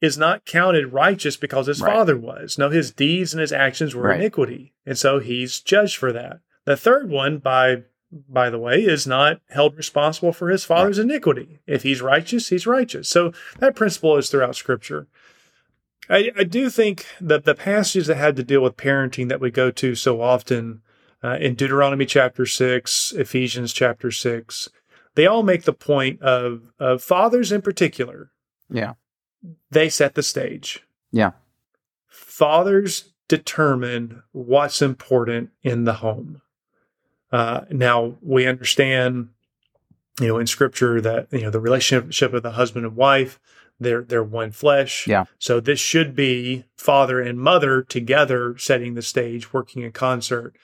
is 0.00 0.18
not 0.18 0.44
counted 0.44 0.92
righteous 0.92 1.36
because 1.36 1.66
his 1.66 1.80
Right. 1.80 1.92
father 1.92 2.16
was. 2.16 2.58
No, 2.58 2.68
his 2.70 2.90
deeds 2.92 3.32
and 3.32 3.40
his 3.40 3.52
actions 3.52 3.94
were 3.94 4.02
Right. 4.08 4.20
iniquity. 4.20 4.74
And 4.84 4.98
so 4.98 5.18
he's 5.18 5.60
judged 5.60 5.96
for 5.96 6.12
that. 6.12 6.40
The 6.64 6.76
third 6.76 7.08
one, 7.08 7.38
by 7.38 7.82
by 8.28 8.48
the 8.48 8.60
way, 8.60 8.80
is 8.80 9.08
not 9.08 9.40
held 9.50 9.76
responsible 9.76 10.32
for 10.32 10.48
his 10.48 10.64
father's 10.64 11.00
iniquity. 11.00 11.58
If 11.66 11.82
he's 11.82 12.00
righteous, 12.00 12.48
he's 12.50 12.64
righteous. 12.64 13.08
So 13.08 13.32
that 13.58 13.74
principle 13.74 14.16
is 14.16 14.30
throughout 14.30 14.54
scripture. 14.54 15.08
I, 16.08 16.30
I 16.36 16.44
do 16.44 16.70
think 16.70 17.06
that 17.20 17.44
the 17.44 17.56
passages 17.56 18.06
that 18.06 18.16
had 18.16 18.36
to 18.36 18.44
deal 18.44 18.60
with 18.62 18.76
parenting 18.76 19.28
that 19.30 19.40
we 19.40 19.50
go 19.50 19.72
to 19.72 19.94
so 19.96 20.20
often 20.20 20.82
uh, 21.24 21.38
in 21.40 21.54
Deuteronomy 21.56 22.06
chapter 22.06 22.46
6, 22.46 23.12
Ephesians 23.16 23.72
chapter 23.72 24.10
6, 24.12 24.68
they 25.16 25.26
all 25.26 25.42
make 25.42 25.64
the 25.64 25.72
point 25.72 26.20
of, 26.22 26.60
of 26.78 27.02
fathers 27.02 27.50
in 27.50 27.62
particular, 27.62 28.30
Yeah. 28.70 28.92
They 29.70 29.88
set 29.88 30.14
the 30.14 30.22
stage. 30.22 30.82
Yeah. 31.12 31.32
Fathers 32.06 33.12
determine 33.28 34.22
what's 34.32 34.82
important 34.82 35.50
in 35.62 35.84
the 35.84 35.94
home. 35.94 36.40
Uh, 37.32 37.62
now 37.70 38.16
we 38.20 38.46
understand, 38.46 39.30
you 40.20 40.28
know, 40.28 40.38
in 40.38 40.46
Scripture 40.46 41.00
that 41.00 41.32
you 41.32 41.42
know 41.42 41.50
the 41.50 41.60
relationship 41.60 42.32
of 42.32 42.42
the 42.42 42.52
husband 42.52 42.86
and 42.86 42.96
wife, 42.96 43.40
they're 43.80 44.02
they're 44.02 44.22
one 44.22 44.52
flesh. 44.52 45.06
Yeah. 45.06 45.24
So 45.38 45.60
this 45.60 45.80
should 45.80 46.14
be 46.14 46.64
father 46.76 47.20
and 47.20 47.38
mother 47.38 47.82
together 47.82 48.56
setting 48.58 48.94
the 48.94 49.02
stage, 49.02 49.52
working 49.52 49.82
in 49.82 49.92
concert. 49.92 50.54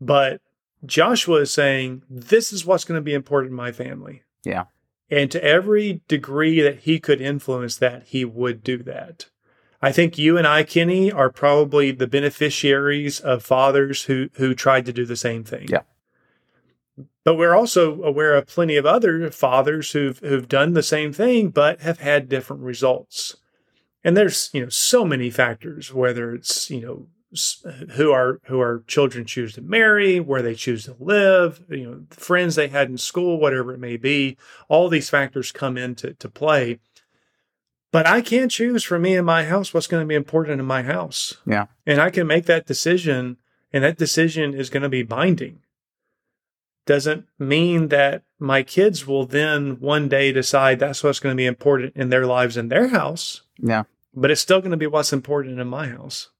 But 0.00 0.40
Joshua 0.84 1.40
is 1.40 1.52
saying 1.52 2.02
this 2.08 2.52
is 2.52 2.64
what's 2.64 2.84
going 2.84 2.98
to 2.98 3.04
be 3.04 3.14
important 3.14 3.50
in 3.50 3.56
my 3.56 3.72
family. 3.72 4.22
Yeah. 4.44 4.64
And 5.10 5.30
to 5.30 5.42
every 5.42 6.02
degree 6.08 6.60
that 6.60 6.80
he 6.80 6.98
could 6.98 7.20
influence 7.20 7.76
that, 7.76 8.04
he 8.04 8.24
would 8.24 8.64
do 8.64 8.82
that. 8.82 9.26
I 9.80 9.92
think 9.92 10.18
you 10.18 10.36
and 10.36 10.46
I, 10.46 10.64
Kenny, 10.64 11.12
are 11.12 11.30
probably 11.30 11.92
the 11.92 12.06
beneficiaries 12.06 13.20
of 13.20 13.44
fathers 13.44 14.04
who 14.04 14.30
who 14.34 14.54
tried 14.54 14.86
to 14.86 14.92
do 14.92 15.04
the 15.04 15.16
same 15.16 15.44
thing. 15.44 15.68
Yeah. 15.68 15.82
But 17.24 17.36
we're 17.36 17.54
also 17.54 18.02
aware 18.02 18.34
of 18.34 18.46
plenty 18.46 18.76
of 18.76 18.86
other 18.86 19.30
fathers 19.30 19.92
who've 19.92 20.18
who've 20.20 20.48
done 20.48 20.72
the 20.72 20.82
same 20.82 21.12
thing 21.12 21.50
but 21.50 21.82
have 21.82 22.00
had 22.00 22.28
different 22.28 22.62
results. 22.62 23.36
And 24.02 24.16
there's, 24.16 24.50
you 24.52 24.62
know, 24.62 24.68
so 24.68 25.04
many 25.04 25.30
factors 25.30 25.92
whether 25.92 26.34
it's, 26.34 26.70
you 26.70 26.80
know, 26.80 27.06
who 27.92 28.12
our 28.12 28.40
who 28.44 28.60
our 28.60 28.82
children 28.86 29.24
choose 29.24 29.54
to 29.54 29.62
marry, 29.62 30.20
where 30.20 30.42
they 30.42 30.54
choose 30.54 30.84
to 30.84 30.96
live, 30.98 31.60
you 31.68 31.84
know, 31.90 32.02
friends 32.10 32.54
they 32.54 32.68
had 32.68 32.88
in 32.88 32.98
school, 32.98 33.38
whatever 33.38 33.72
it 33.74 33.80
may 33.80 33.96
be. 33.96 34.36
All 34.68 34.88
these 34.88 35.10
factors 35.10 35.52
come 35.52 35.76
into 35.76 36.14
to 36.14 36.28
play. 36.28 36.78
But 37.92 38.06
I 38.06 38.20
can't 38.20 38.50
choose 38.50 38.84
for 38.84 38.98
me 38.98 39.16
in 39.16 39.24
my 39.24 39.44
house 39.44 39.72
what's 39.72 39.86
going 39.86 40.02
to 40.02 40.08
be 40.08 40.14
important 40.14 40.60
in 40.60 40.66
my 40.66 40.82
house. 40.82 41.34
Yeah. 41.46 41.66
And 41.86 42.00
I 42.00 42.10
can 42.10 42.26
make 42.26 42.46
that 42.46 42.66
decision, 42.66 43.38
and 43.72 43.82
that 43.84 43.96
decision 43.96 44.54
is 44.54 44.70
going 44.70 44.82
to 44.82 44.88
be 44.88 45.02
binding. 45.02 45.60
Doesn't 46.84 47.26
mean 47.38 47.88
that 47.88 48.22
my 48.38 48.62
kids 48.62 49.06
will 49.06 49.26
then 49.26 49.80
one 49.80 50.08
day 50.08 50.30
decide 50.30 50.78
that's 50.78 51.02
what's 51.02 51.20
going 51.20 51.32
to 51.34 51.36
be 51.36 51.46
important 51.46 51.96
in 51.96 52.10
their 52.10 52.26
lives 52.26 52.56
in 52.56 52.68
their 52.68 52.88
house, 52.88 53.42
Yeah. 53.58 53.84
but 54.14 54.30
it's 54.30 54.40
still 54.40 54.60
going 54.60 54.70
to 54.72 54.76
be 54.76 54.86
what's 54.86 55.12
important 55.12 55.58
in 55.58 55.66
my 55.66 55.88
house. 55.88 56.30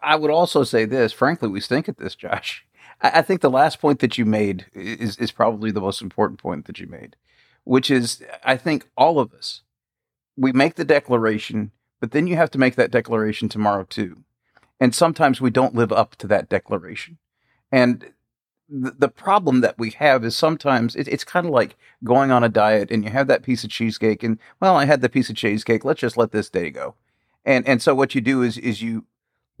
I 0.00 0.16
would 0.16 0.30
also 0.30 0.64
say 0.64 0.84
this. 0.84 1.12
Frankly, 1.12 1.48
we 1.48 1.60
stink 1.60 1.88
at 1.88 1.98
this, 1.98 2.14
Josh. 2.14 2.66
I, 3.00 3.18
I 3.18 3.22
think 3.22 3.40
the 3.40 3.50
last 3.50 3.80
point 3.80 4.00
that 4.00 4.18
you 4.18 4.24
made 4.24 4.66
is 4.72 5.16
is 5.16 5.32
probably 5.32 5.70
the 5.70 5.80
most 5.80 6.02
important 6.02 6.40
point 6.40 6.66
that 6.66 6.78
you 6.78 6.86
made, 6.86 7.16
which 7.64 7.90
is 7.90 8.22
I 8.44 8.56
think 8.56 8.88
all 8.96 9.18
of 9.18 9.32
us 9.32 9.62
we 10.36 10.52
make 10.52 10.76
the 10.76 10.84
declaration, 10.84 11.70
but 12.00 12.12
then 12.12 12.26
you 12.26 12.36
have 12.36 12.50
to 12.52 12.58
make 12.58 12.76
that 12.76 12.90
declaration 12.90 13.48
tomorrow 13.48 13.84
too, 13.84 14.24
and 14.78 14.94
sometimes 14.94 15.40
we 15.40 15.50
don't 15.50 15.74
live 15.74 15.92
up 15.92 16.16
to 16.16 16.26
that 16.28 16.48
declaration, 16.48 17.18
and 17.70 18.12
the, 18.70 19.08
problem 19.08 19.62
that 19.62 19.76
we 19.78 19.90
have 19.90 20.24
is 20.24 20.36
sometimes 20.36 20.94
it, 20.94 21.08
it's 21.08 21.24
kind 21.24 21.44
of 21.44 21.52
like 21.52 21.76
going 22.04 22.30
on 22.30 22.44
a 22.44 22.48
diet 22.48 22.88
and 22.90 23.02
you 23.02 23.10
have 23.10 23.26
that 23.26 23.42
piece 23.42 23.64
of 23.64 23.70
cheesecake 23.70 24.22
and 24.22 24.38
well 24.60 24.76
I 24.76 24.84
had 24.84 25.00
the 25.00 25.08
piece 25.08 25.28
of 25.28 25.34
cheesecake 25.34 25.84
let's 25.84 26.00
just 26.00 26.16
let 26.16 26.30
this 26.30 26.48
day 26.48 26.70
go, 26.70 26.94
and 27.44 27.66
and 27.66 27.82
so 27.82 27.94
what 27.94 28.14
you 28.14 28.20
do 28.20 28.42
is 28.42 28.56
is 28.56 28.80
you 28.80 29.06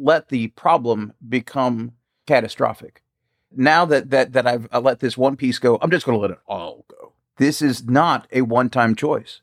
let 0.00 0.28
the 0.28 0.48
problem 0.48 1.12
become 1.28 1.92
catastrophic. 2.26 3.02
Now 3.54 3.84
that 3.84 4.10
that 4.10 4.32
that 4.32 4.46
I've 4.46 4.68
I 4.72 4.78
let 4.78 5.00
this 5.00 5.18
one 5.18 5.36
piece 5.36 5.58
go, 5.58 5.78
I'm 5.80 5.90
just 5.90 6.06
going 6.06 6.16
to 6.16 6.22
let 6.22 6.30
it 6.30 6.38
all 6.46 6.84
go. 6.88 7.12
This 7.36 7.62
is 7.62 7.84
not 7.84 8.26
a 8.32 8.42
one-time 8.42 8.94
choice. 8.94 9.40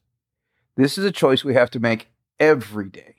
This 0.75 0.97
is 0.97 1.05
a 1.05 1.11
choice 1.11 1.43
we 1.43 1.55
have 1.55 1.71
to 1.71 1.79
make 1.79 2.09
every 2.39 2.89
day. 2.89 3.15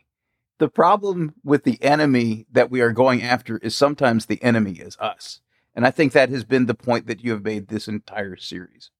The 0.59 0.69
problem 0.69 1.35
with 1.45 1.65
the 1.65 1.83
enemy 1.83 2.47
that 2.51 2.71
we 2.71 2.81
are 2.81 2.93
going 2.93 3.23
after 3.23 3.59
is 3.59 3.75
sometimes 3.75 4.27
the 4.27 4.43
enemy 4.43 4.73
is 4.73 4.97
us. 4.99 5.41
And 5.75 5.87
I 5.87 5.91
think 5.91 6.13
that 6.13 6.31
has 6.31 6.45
been 6.45 6.67
the 6.67 6.75
point 6.75 7.07
that 7.07 7.23
you 7.23 7.33
have 7.33 7.45
made 7.45 7.69
this 7.69 7.87
entire 7.87 8.37
series. 8.37 8.91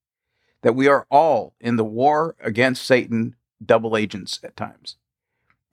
That 0.61 0.75
we 0.75 0.87
are 0.87 1.05
all 1.09 1.55
in 1.59 1.75
the 1.75 1.85
war 1.85 2.35
against 2.41 2.85
Satan 2.85 3.35
double 3.63 3.97
agents 3.97 4.39
at 4.43 4.55
times. 4.55 4.97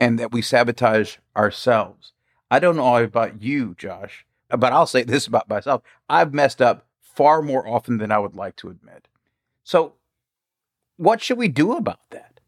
And 0.01 0.19
that 0.19 0.33
we 0.33 0.43
sabotage 0.43 1.17
ourselves. 1.37 2.13
I 2.51 2.59
don't 2.59 2.77
know 2.77 2.97
about 2.97 3.43
you, 3.43 3.75
Josh, 3.77 4.25
but 4.51 4.73
I'll 4.73 4.87
say 4.87 5.03
this 5.03 5.27
about 5.27 5.49
myself. 5.49 5.83
I've 6.09 6.33
messed 6.33 6.63
up 6.63 6.87
far 7.01 7.43
more 7.43 7.67
often 7.67 7.99
than 7.99 8.13
I 8.13 8.19
would 8.19 8.37
like 8.37 8.57
to 8.57 8.69
admit. 8.69 9.09
So, 9.65 9.95
what 10.97 11.23
should 11.23 11.39
we 11.39 11.49
do 11.49 11.77
about 11.77 12.11
that? 12.11 12.41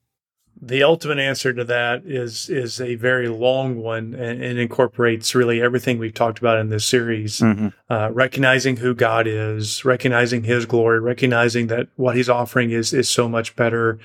The 0.61 0.83
ultimate 0.83 1.19
answer 1.19 1.53
to 1.53 1.65
that 1.65 2.05
is 2.05 2.49
is 2.51 2.81
a 2.81 2.97
very 2.97 3.29
long 3.29 3.77
one 3.77 4.15
and, 4.15 4.43
and 4.43 4.59
incorporates 4.59 5.35
really 5.35 5.63
everything 5.63 5.99
we've 5.99 6.15
talked 6.15 6.39
about 6.39 6.59
in 6.59 6.69
this 6.69 6.85
series. 6.85 7.39
Mm-hmm. 7.39 7.69
uh, 7.89 8.11
recognizing 8.11 8.77
who 8.77 8.95
God 8.95 9.27
is, 9.27 9.85
recognizing 9.85 10.43
His 10.43 10.67
glory, 10.67 11.01
recognizing 11.01 11.69
that 11.69 11.89
what 11.97 12.17
He's 12.17 12.29
offering 12.29 12.71
is 12.73 12.93
is 12.93 13.09
so 13.09 13.29
much 13.29 13.55
better, 13.55 14.01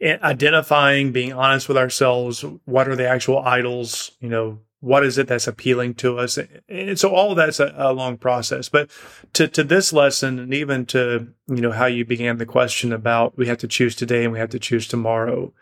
and 0.00 0.22
identifying, 0.22 1.10
being 1.10 1.32
honest 1.32 1.66
with 1.66 1.76
ourselves. 1.76 2.44
What 2.66 2.88
are 2.88 2.96
the 2.96 3.08
actual 3.08 3.40
idols? 3.40 4.12
You 4.20 4.28
know, 4.28 4.58
what 4.80 5.04
is 5.04 5.18
it 5.18 5.28
that's 5.28 5.46
appealing 5.46 5.94
to 5.94 6.18
us? 6.18 6.38
And 6.68 6.98
so 6.98 7.14
all 7.14 7.30
of 7.30 7.36
that's 7.36 7.60
a, 7.60 7.72
a 7.76 7.92
long 7.92 8.16
process. 8.16 8.68
But 8.68 8.90
to 9.34 9.46
to 9.48 9.62
this 9.62 9.92
lesson, 9.92 10.38
and 10.38 10.54
even 10.54 10.86
to 10.86 11.28
you 11.48 11.60
know 11.60 11.72
how 11.72 11.86
you 11.86 12.04
began 12.04 12.38
the 12.38 12.46
question 12.46 12.92
about 12.92 13.36
we 13.36 13.46
have 13.46 13.58
to 13.58 13.68
choose 13.68 13.94
today 13.94 14.24
and 14.24 14.32
we 14.32 14.38
have 14.38 14.50
to 14.50 14.58
choose 14.58 14.88
tomorrow. 14.88 15.52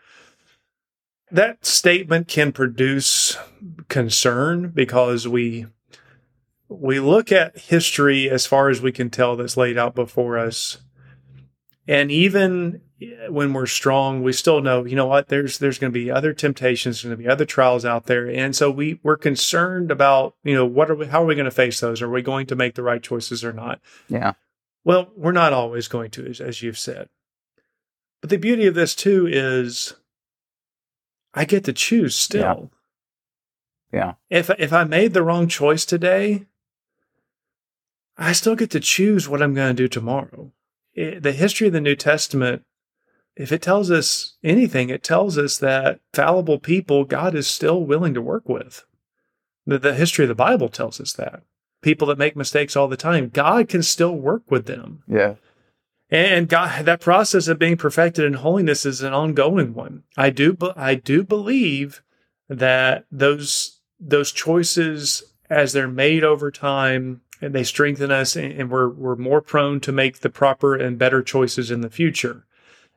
That 1.31 1.63
statement 1.63 2.27
can 2.27 2.51
produce 2.51 3.37
concern 3.87 4.69
because 4.69 5.27
we 5.27 5.67
we 6.69 6.99
look 6.99 7.31
at 7.31 7.57
history 7.57 8.29
as 8.29 8.45
far 8.45 8.69
as 8.69 8.81
we 8.81 8.91
can 8.91 9.09
tell 9.09 9.35
that's 9.35 9.57
laid 9.57 9.77
out 9.77 9.95
before 9.95 10.37
us 10.37 10.77
and 11.89 12.11
even 12.11 12.81
eh, 13.01 13.27
when 13.29 13.51
we're 13.51 13.65
strong 13.65 14.21
we 14.23 14.31
still 14.31 14.61
know 14.61 14.85
you 14.85 14.95
know 14.95 15.07
what 15.07 15.27
there's 15.27 15.57
there's 15.57 15.79
going 15.79 15.91
to 15.91 15.99
be 15.99 16.09
other 16.11 16.33
temptations 16.33 16.97
there's 17.01 17.09
going 17.09 17.17
to 17.17 17.23
be 17.23 17.27
other 17.29 17.45
trials 17.45 17.83
out 17.83 18.05
there 18.05 18.29
and 18.29 18.55
so 18.55 18.69
we 18.71 18.99
we're 19.03 19.17
concerned 19.17 19.89
about 19.91 20.35
you 20.43 20.53
know 20.53 20.65
what 20.65 20.89
are 20.89 20.95
we 20.95 21.07
how 21.07 21.23
are 21.23 21.25
we 21.25 21.35
going 21.35 21.45
to 21.45 21.51
face 21.51 21.79
those 21.79 22.01
are 22.01 22.09
we 22.09 22.21
going 22.21 22.45
to 22.45 22.55
make 22.55 22.75
the 22.75 22.83
right 22.83 23.01
choices 23.03 23.43
or 23.43 23.51
not 23.51 23.81
Yeah. 24.07 24.33
well 24.85 25.09
we're 25.17 25.31
not 25.31 25.51
always 25.51 25.87
going 25.87 26.11
to 26.11 26.25
as, 26.27 26.39
as 26.39 26.61
you've 26.61 26.79
said 26.79 27.09
but 28.21 28.29
the 28.29 28.37
beauty 28.37 28.67
of 28.67 28.75
this 28.75 28.93
too 28.95 29.27
is 29.27 29.95
i 31.33 31.43
get 31.43 31.63
to 31.65 31.73
choose 31.73 32.15
still 32.15 32.71
Yeah. 33.91 34.13
if 34.29 34.49
if 34.59 34.71
i 34.71 34.83
made 34.83 35.13
the 35.13 35.23
wrong 35.23 35.47
choice 35.47 35.83
today 35.85 36.45
I 38.21 38.33
still 38.33 38.57
get 38.57 38.69
to 38.71 38.81
choose 38.81 39.29
what 39.29 39.41
I'm 39.41 39.53
going 39.53 39.73
to 39.73 39.83
do 39.83 39.87
tomorrow. 39.87 40.51
It, 40.99 41.23
the 41.23 41.31
history 41.31 41.67
of 41.67 41.73
the 41.73 41.79
New 41.79 41.95
Testament, 41.95 42.63
if 43.37 43.53
it 43.53 43.61
tells 43.61 43.89
us 43.89 44.35
anything, 44.43 44.89
it 44.89 45.01
tells 45.01 45.37
us 45.37 45.57
that 45.59 46.01
fallible 46.13 46.59
people 46.59 47.05
God 47.05 47.35
is 47.35 47.47
still 47.47 47.85
willing 47.85 48.13
to 48.13 48.21
work 48.21 48.49
with. 48.49 48.83
The, 49.65 49.79
the 49.79 49.93
history 49.93 50.25
of 50.25 50.29
the 50.29 50.35
Bible 50.35 50.67
tells 50.67 50.99
us 50.99 51.13
that. 51.13 51.43
People 51.81 52.07
that 52.07 52.17
make 52.17 52.35
mistakes 52.35 52.75
all 52.75 52.89
the 52.89 52.97
time, 52.97 53.29
God 53.29 53.69
can 53.69 53.81
still 53.81 54.13
work 54.13 54.43
with 54.49 54.65
them. 54.65 55.03
Yeah. 55.07 55.35
And 56.09 56.49
God, 56.49 56.83
that 56.83 56.99
process 56.99 57.47
of 57.47 57.59
being 57.59 57.77
perfected 57.77 58.25
in 58.25 58.33
holiness 58.33 58.85
is 58.85 59.01
an 59.01 59.13
ongoing 59.13 59.73
one. 59.73 60.03
I 60.17 60.31
do, 60.31 60.57
I 60.75 60.95
do 60.95 61.23
believe 61.23 62.01
that 62.49 63.05
those 63.09 63.79
those 64.01 64.31
choices, 64.31 65.23
as 65.49 65.71
they're 65.73 65.87
made 65.87 66.23
over 66.23 66.51
time, 66.51 67.21
and 67.41 67.53
they 67.53 67.63
strengthen 67.63 68.11
us, 68.11 68.35
and 68.35 68.69
we're 68.69 68.89
we're 68.89 69.15
more 69.15 69.41
prone 69.41 69.79
to 69.81 69.91
make 69.91 70.19
the 70.19 70.29
proper 70.29 70.75
and 70.75 70.97
better 70.97 71.21
choices 71.21 71.71
in 71.71 71.81
the 71.81 71.89
future. 71.89 72.45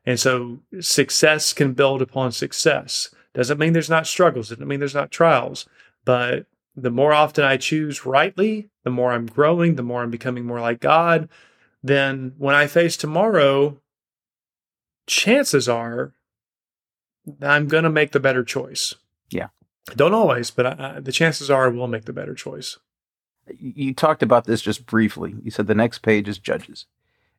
And 0.05 0.18
so, 0.18 0.61
success 0.81 1.52
can 1.52 1.74
build 1.74 2.02
upon 2.02 2.33
success. 2.33 3.14
Doesn't 3.35 3.59
mean 3.59 3.72
there's 3.72 3.90
not 3.90 4.07
struggles. 4.07 4.48
Doesn't 4.48 4.66
mean 4.66 4.81
there's 4.81 4.94
not 4.94 5.11
trials. 5.11 5.66
But 6.05 6.46
the 6.76 6.90
more 6.90 7.12
often 7.12 7.44
I 7.44 7.57
choose 7.57 8.05
rightly, 8.05 8.70
the 8.85 8.90
more 8.90 9.12
I'm 9.12 9.26
growing, 9.26 9.76
the 9.76 9.83
more 9.83 10.02
I'm 10.02 10.11
becoming 10.11 10.44
more 10.44 10.61
like 10.61 10.81
God. 10.81 11.28
Then 11.83 12.35
when 12.38 12.55
I 12.55 12.66
face 12.66 12.96
tomorrow, 12.96 13.81
chances 15.07 15.68
are 15.68 16.14
I'm 17.40 17.68
going 17.68 17.85
to 17.85 17.90
make 17.90 18.12
the 18.12 18.20
better 18.20 18.44
choice. 18.44 18.94
Yeah. 19.31 19.48
Don't 19.96 20.14
always, 20.14 20.50
but 20.50 20.66
I, 20.66 20.96
I, 20.96 21.00
the 21.00 21.12
chances 21.12 21.50
are 21.50 21.66
I 21.66 21.68
will 21.68 21.88
make 21.88 22.05
the 22.05 22.12
better 22.12 22.35
choice. 22.35 22.78
You 23.48 23.94
talked 23.94 24.22
about 24.22 24.44
this 24.44 24.62
just 24.62 24.87
briefly. 24.87 25.35
You 25.42 25.50
said 25.50 25.66
the 25.66 25.74
next 25.74 25.98
page 26.00 26.28
is 26.28 26.38
Judges. 26.38 26.87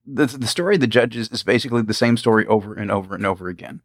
The, 0.05 0.25
the 0.25 0.47
story 0.47 0.75
of 0.75 0.81
the 0.81 0.87
Judges 0.87 1.29
is 1.29 1.43
basically 1.43 1.81
the 1.81 1.93
same 1.93 2.17
story 2.17 2.45
over 2.47 2.73
and 2.73 2.91
over 2.91 3.15
and 3.15 3.25
over 3.25 3.47
again, 3.47 3.81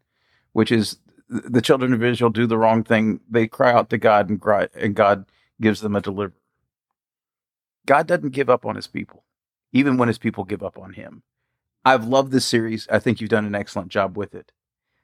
which 0.52 0.72
is 0.72 0.98
the 1.28 1.62
children 1.62 1.92
of 1.92 2.02
Israel 2.02 2.31
do 2.31 2.46
the 2.46 2.59
wrong 2.59 2.83
thing. 2.83 3.20
They 3.31 3.46
cry 3.46 3.72
out 3.72 3.90
to 3.90 3.98
God, 3.98 4.28
and, 4.28 4.40
cry, 4.40 4.68
and 4.74 4.94
God 4.94 5.26
gives 5.61 5.81
them 5.81 5.94
a 5.94 6.00
deliverer. 6.00 6.33
God 7.87 8.07
doesn't 8.07 8.31
give 8.31 8.50
up 8.50 8.66
on 8.66 8.76
his 8.76 8.87
people, 8.87 9.24
even 9.72 9.96
when 9.96 10.09
his 10.09 10.18
people 10.18 10.44
give 10.44 10.62
up 10.62 10.78
on 10.78 10.94
him. 10.94 11.22
I've 11.85 12.04
loved 12.04 12.33
this 12.33 12.44
series. 12.44 12.88
I 12.90 12.98
think 12.98 13.20
you've 13.20 13.31
done 13.31 13.46
an 13.46 13.54
excellent 13.54 13.88
job 13.88 14.16
with 14.16 14.35
it. 14.35 14.52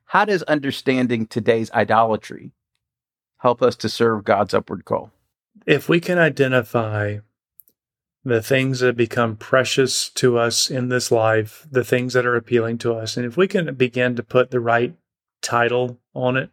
How 0.06 0.24
does 0.24 0.42
understanding 0.42 1.26
today's 1.26 1.70
idolatry 1.70 2.52
help 3.38 3.62
us 3.62 3.76
to 3.76 3.88
serve 3.88 4.24
God's 4.24 4.52
upward 4.52 4.84
call? 4.84 5.10
If 5.66 5.88
we 5.88 6.00
can 6.00 6.18
identify 6.18 7.18
the 8.24 8.42
things 8.42 8.80
that 8.80 8.96
become 8.96 9.36
precious 9.36 10.08
to 10.10 10.38
us 10.38 10.70
in 10.70 10.88
this 10.88 11.10
life, 11.10 11.66
the 11.70 11.84
things 11.84 12.12
that 12.14 12.26
are 12.26 12.36
appealing 12.36 12.78
to 12.78 12.94
us, 12.94 13.16
and 13.16 13.26
if 13.26 13.36
we 13.36 13.46
can 13.46 13.74
begin 13.74 14.16
to 14.16 14.22
put 14.22 14.50
the 14.50 14.60
right 14.60 14.94
title 15.42 15.98
on 16.14 16.36
it, 16.36 16.50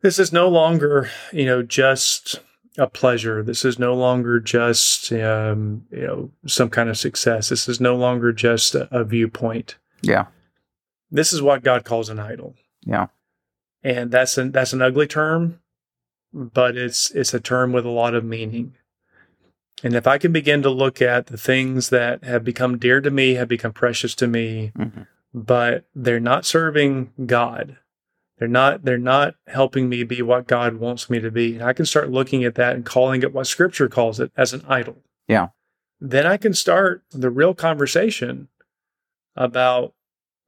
this 0.00 0.18
is 0.18 0.32
no 0.32 0.48
longer, 0.48 1.10
you 1.32 1.44
know, 1.44 1.62
just 1.62 2.40
a 2.78 2.86
pleasure. 2.86 3.42
This 3.42 3.64
is 3.64 3.78
no 3.78 3.94
longer 3.94 4.38
just, 4.38 5.12
um, 5.12 5.84
you 5.90 6.06
know, 6.06 6.30
some 6.46 6.70
kind 6.70 6.88
of 6.88 6.96
success. 6.96 7.48
This 7.48 7.68
is 7.68 7.80
no 7.80 7.96
longer 7.96 8.32
just 8.32 8.74
a, 8.74 8.88
a 8.96 9.04
viewpoint. 9.04 9.76
Yeah. 10.00 10.26
This 11.10 11.32
is 11.32 11.42
what 11.42 11.64
God 11.64 11.84
calls 11.84 12.08
an 12.08 12.20
idol. 12.20 12.54
Yeah. 12.84 13.08
And 13.82 14.10
that's 14.10 14.38
an 14.38 14.52
that's 14.52 14.72
an 14.72 14.82
ugly 14.82 15.06
term, 15.06 15.60
but 16.32 16.76
it's 16.76 17.10
it's 17.12 17.34
a 17.34 17.40
term 17.40 17.72
with 17.72 17.86
a 17.86 17.90
lot 17.90 18.14
of 18.14 18.24
meaning. 18.24 18.74
And 19.82 19.94
if 19.94 20.06
I 20.06 20.18
can 20.18 20.32
begin 20.32 20.62
to 20.62 20.70
look 20.70 21.00
at 21.00 21.26
the 21.26 21.36
things 21.36 21.90
that 21.90 22.24
have 22.24 22.42
become 22.42 22.78
dear 22.78 23.00
to 23.00 23.10
me, 23.10 23.34
have 23.34 23.48
become 23.48 23.72
precious 23.72 24.14
to 24.16 24.26
me, 24.26 24.72
mm-hmm. 24.76 25.02
but 25.32 25.84
they're 25.94 26.18
not 26.18 26.44
serving 26.44 27.12
God, 27.26 27.76
they're 28.38 28.48
not 28.48 28.84
they're 28.84 28.98
not 28.98 29.34
helping 29.46 29.88
me 29.88 30.02
be 30.04 30.22
what 30.22 30.46
God 30.46 30.76
wants 30.76 31.08
me 31.08 31.20
to 31.20 31.30
be. 31.30 31.54
And 31.54 31.62
I 31.62 31.72
can 31.72 31.86
start 31.86 32.10
looking 32.10 32.44
at 32.44 32.56
that 32.56 32.74
and 32.74 32.84
calling 32.84 33.22
it 33.22 33.32
what 33.32 33.46
scripture 33.46 33.88
calls 33.88 34.20
it 34.20 34.32
as 34.36 34.52
an 34.52 34.64
idol. 34.68 34.96
Yeah. 35.26 35.48
Then 36.00 36.26
I 36.26 36.36
can 36.36 36.54
start 36.54 37.02
the 37.10 37.30
real 37.30 37.54
conversation 37.54 38.48
about 39.36 39.94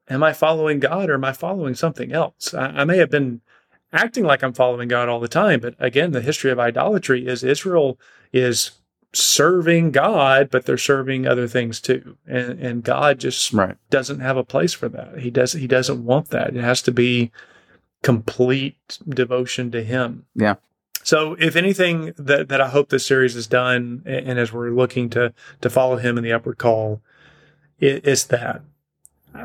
am 0.09 0.23
I 0.23 0.33
following 0.33 0.81
God 0.81 1.09
or 1.09 1.15
am 1.15 1.25
I 1.25 1.33
following 1.33 1.75
something 1.75 2.13
else? 2.13 2.53
I, 2.55 2.67
I 2.67 2.85
may 2.85 2.99
have 2.99 3.11
been 3.11 3.41
acting 3.93 4.25
like 4.25 4.43
I'm 4.43 4.53
following 4.53 4.89
God 4.89 5.09
all 5.09 5.21
the 5.21 5.29
time, 5.29 5.61
but 5.61 5.75
again, 5.79 6.13
the 6.13 6.21
history 6.21 6.51
of 6.51 6.59
idolatry 6.59 7.27
is 7.27 7.43
Israel 7.45 7.99
is 8.33 8.73
serving 9.13 9.91
God, 9.91 10.51
but 10.51 10.67
they're 10.67 10.79
serving 10.79 11.27
other 11.27 11.49
things 11.49 11.81
too. 11.81 12.17
And 12.27 12.59
and 12.61 12.85
God 12.85 13.19
just 13.19 13.53
right. 13.53 13.77
doesn't 13.91 14.21
have 14.21 14.37
a 14.37 14.45
place 14.45 14.73
for 14.73 14.89
that. 14.89 15.19
He 15.19 15.31
does 15.31 15.53
he 15.53 15.67
doesn't 15.67 16.05
want 16.05 16.29
that. 16.29 16.57
It 16.57 16.63
has 16.63 16.83
to 16.83 16.93
be 16.93 17.33
complete 18.03 18.99
devotion 19.09 19.71
to 19.73 19.83
him. 19.83 20.27
Yeah. 20.35 20.57
So, 21.03 21.35
if 21.39 21.57
anything 21.57 22.13
that, 22.19 22.49
that 22.51 22.61
I 22.61 22.69
hope 22.69 22.91
this 22.91 23.07
series 23.07 23.35
has 23.35 23.47
done, 23.47 24.03
and 24.05 24.39
as 24.39 24.53
we're 24.53 24.71
looking 24.71 25.09
to 25.11 25.33
to 25.61 25.71
follow 25.71 25.97
him 25.97 26.19
in 26.19 26.25
the 26.25 26.33
upward 26.33 26.59
call, 26.59 27.01
is 27.81 28.27
that 28.27 28.63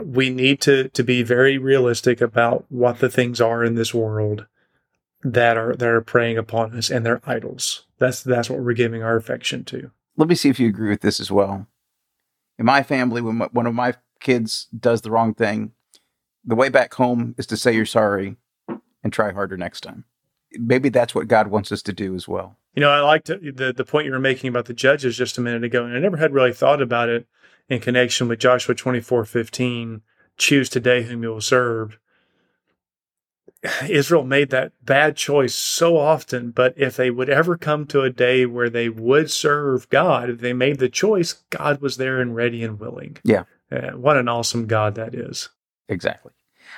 we 0.03 0.29
need 0.29 0.61
to 0.61 0.89
to 0.89 1.03
be 1.03 1.23
very 1.23 1.57
realistic 1.57 2.21
about 2.21 2.65
what 2.69 2.99
the 2.99 3.09
things 3.09 3.39
are 3.39 3.63
in 3.63 3.75
this 3.75 3.93
world 3.93 4.45
that 5.23 5.57
are 5.57 5.75
that 5.75 5.87
are 5.87 6.01
preying 6.01 6.37
upon 6.37 6.77
us 6.77 6.89
and 6.89 7.05
they're 7.05 7.21
idols. 7.25 7.85
That's 7.97 8.21
that's 8.21 8.49
what 8.49 8.59
we're 8.59 8.73
giving 8.73 9.03
our 9.03 9.15
affection 9.15 9.63
to. 9.65 9.91
Let 10.17 10.29
me 10.29 10.35
see 10.35 10.49
if 10.49 10.59
you 10.59 10.67
agree 10.67 10.89
with 10.89 11.01
this 11.01 11.19
as 11.19 11.31
well. 11.31 11.67
In 12.57 12.65
my 12.65 12.83
family, 12.83 13.21
when 13.21 13.39
one 13.39 13.67
of 13.67 13.73
my 13.73 13.95
kids 14.19 14.67
does 14.77 15.01
the 15.01 15.11
wrong 15.11 15.33
thing, 15.33 15.73
the 16.43 16.55
way 16.55 16.69
back 16.69 16.93
home 16.93 17.35
is 17.37 17.47
to 17.47 17.57
say 17.57 17.73
you're 17.73 17.85
sorry 17.85 18.37
and 19.03 19.11
try 19.11 19.31
harder 19.33 19.57
next 19.57 19.81
time. 19.81 20.05
Maybe 20.53 20.89
that's 20.89 21.13
what 21.13 21.27
God 21.27 21.47
wants 21.47 21.71
us 21.71 21.81
to 21.83 21.93
do 21.93 22.15
as 22.15 22.27
well. 22.27 22.57
You 22.75 22.81
know, 22.81 22.89
I 22.89 23.01
liked 23.01 23.27
the 23.27 23.73
the 23.75 23.85
point 23.85 24.05
you 24.05 24.11
were 24.11 24.19
making 24.19 24.49
about 24.49 24.65
the 24.65 24.73
judges 24.73 25.17
just 25.17 25.37
a 25.37 25.41
minute 25.41 25.63
ago, 25.63 25.85
and 25.85 25.95
I 25.95 25.99
never 25.99 26.17
had 26.17 26.33
really 26.33 26.53
thought 26.53 26.81
about 26.81 27.09
it 27.09 27.27
in 27.69 27.79
connection 27.79 28.27
with 28.27 28.39
Joshua 28.39 28.75
twenty 28.75 29.01
four 29.01 29.25
fifteen. 29.25 30.01
Choose 30.37 30.69
today 30.69 31.03
whom 31.03 31.23
you 31.23 31.29
will 31.29 31.41
serve. 31.41 31.97
Israel 33.89 34.23
made 34.23 34.51
that 34.51 34.73
bad 34.83 35.15
choice 35.15 35.55
so 35.55 35.97
often, 35.97 36.51
but 36.51 36.75
if 36.77 36.95
they 36.95 37.09
would 37.09 37.29
ever 37.29 37.57
come 37.57 37.87
to 37.87 38.01
a 38.01 38.11
day 38.11 38.45
where 38.45 38.69
they 38.69 38.89
would 38.89 39.31
serve 39.31 39.89
God, 39.89 40.29
if 40.29 40.39
they 40.39 40.53
made 40.53 40.77
the 40.77 40.89
choice, 40.89 41.33
God 41.49 41.81
was 41.81 41.97
there 41.97 42.21
and 42.21 42.35
ready 42.35 42.63
and 42.63 42.79
willing. 42.79 43.17
Yeah. 43.23 43.45
Uh, 43.71 43.91
what 43.91 44.17
an 44.17 44.27
awesome 44.27 44.67
God 44.67 44.93
that 44.95 45.15
is. 45.15 45.49
Exactly. 45.89 46.31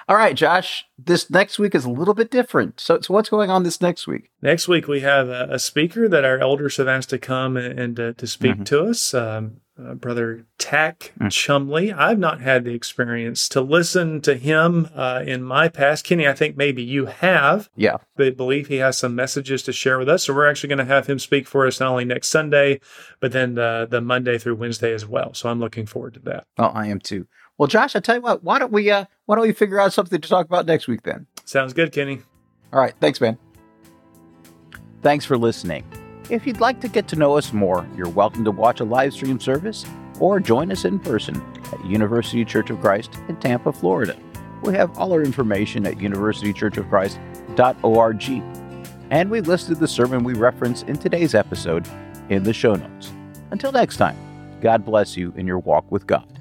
All 0.08 0.16
right, 0.16 0.36
Josh, 0.36 0.86
this 0.98 1.30
next 1.30 1.60
week 1.60 1.76
is 1.76 1.84
a 1.84 1.90
little 1.90 2.14
bit 2.14 2.32
different. 2.32 2.80
So, 2.80 3.02
so 3.02 3.14
what's 3.14 3.28
going 3.28 3.50
on 3.50 3.64
this 3.64 3.82
next 3.82 4.08
week? 4.08 4.32
Next 4.42 4.70
week, 4.70 4.88
we 4.88 5.02
have 5.02 5.28
a, 5.28 5.48
a 5.52 5.60
speaker 5.60 6.08
that 6.08 6.24
our 6.24 6.38
elders 6.38 6.78
have 6.78 6.88
asked 6.88 7.10
to 7.10 7.18
come 7.18 7.58
and, 7.58 7.78
and 7.78 8.00
uh, 8.00 8.14
to 8.14 8.28
speak 8.28 8.54
mm-hmm. 8.54 8.64
to 8.64 8.86
us. 8.86 9.14
Um, 9.14 9.58
uh, 9.80 9.94
Brother 9.94 10.46
Tack 10.58 11.14
mm. 11.20 11.32
Chumley. 11.32 11.92
I've 11.92 12.20
not 12.20 12.42
had 12.42 12.64
the 12.64 12.74
experience 12.74 13.48
to 13.50 13.62
listen 13.62 14.22
to 14.22 14.36
him 14.36 14.90
uh, 14.96 15.24
in 15.26 15.44
my 15.44 15.70
past. 15.70 16.06
Kenny, 16.06 16.28
I 16.28 16.34
think 16.34 16.58
maybe 16.58 16.84
you 16.84 17.06
have. 17.06 17.70
Yeah. 17.76 17.98
They 18.16 18.30
believe 18.30 18.68
he 18.68 18.78
has 18.78 18.98
some 18.98 19.16
messages 19.16 19.64
to 19.64 19.74
share 19.74 19.98
with 19.98 20.10
us. 20.10 20.24
So 20.24 20.34
we're 20.34 20.50
actually 20.50 20.70
going 20.70 20.80
to 20.80 20.86
have 20.86 21.08
him 21.08 21.20
speak 21.20 21.48
for 21.48 21.68
us 21.68 21.80
not 21.80 21.90
only 21.90 22.06
next 22.06 22.30
Sunday, 22.30 22.80
but 23.20 23.32
then 23.32 23.56
the, 23.56 23.88
the 23.90 24.02
Monday 24.02 24.38
through 24.38 24.56
Wednesday 24.56 24.94
as 24.94 25.06
well. 25.06 25.34
So 25.34 25.50
I'm 25.50 25.60
looking 25.60 25.86
forward 25.86 26.16
to 26.16 26.20
that. 26.22 26.46
Oh, 26.58 26.66
I 26.66 26.88
am 26.88 27.00
too. 27.00 27.28
Well, 27.58 27.68
Josh, 27.68 27.96
I 27.96 28.00
tell 28.00 28.16
you 28.16 28.22
what, 28.22 28.44
why 28.44 28.60
don't 28.60 28.72
we 28.72 28.92
uh, 28.92 29.06
why 29.26 29.36
don't 29.36 29.48
we 29.48 29.52
figure 29.54 29.80
out 29.80 29.92
something 29.92 30.22
to 30.22 30.30
talk 30.30 30.46
about 30.46 30.66
next 30.66 30.88
week 30.88 31.02
then? 31.04 31.26
Sounds 31.46 31.74
good, 31.74 31.92
Kenny. 31.92 32.22
All 32.72 32.80
right, 32.80 32.94
thanks, 33.00 33.20
man. 33.20 33.38
Thanks 35.02 35.26
for 35.26 35.38
listening. 35.38 35.84
If 36.30 36.46
you'd 36.46 36.60
like 36.60 36.82
to 36.82 36.90
get 36.90 37.08
to 37.10 37.16
know 37.16 37.38
us 37.38 37.54
more, 37.54 37.88
you're 37.96 38.10
welcome 38.10 38.44
to 38.44 38.52
watch 38.52 38.82
a 38.82 38.84
live 38.84 39.14
stream 39.14 39.40
service 39.40 39.86
or 40.20 40.42
join 40.42 40.74
us 40.74 40.84
in 40.84 41.00
person 41.00 41.42
at 41.72 41.86
University 41.86 42.44
Church 42.44 42.70
of 42.70 42.82
Christ 42.82 43.18
in 43.30 43.38
Tampa, 43.38 43.72
Florida. 43.72 44.14
We 44.62 44.74
have 44.74 44.98
all 44.98 45.14
our 45.14 45.24
information 45.24 45.88
at 45.88 45.96
universitychurchofchrist.org. 45.96 48.44
And 49.10 49.32
we 49.32 49.40
listed 49.40 49.80
the 49.80 49.88
sermon 49.88 50.26
we 50.26 50.34
reference 50.34 50.84
in 50.84 50.98
today's 50.98 51.34
episode 51.34 51.88
in 52.28 52.44
the 52.44 52.52
show 52.52 52.76
notes. 52.76 53.14
Until 53.52 53.72
next 53.72 53.96
time, 53.96 54.18
God 54.60 54.84
bless 54.84 55.16
you 55.16 55.34
in 55.38 55.48
your 55.48 55.60
walk 55.60 55.90
with 55.90 56.06
God. 56.08 56.37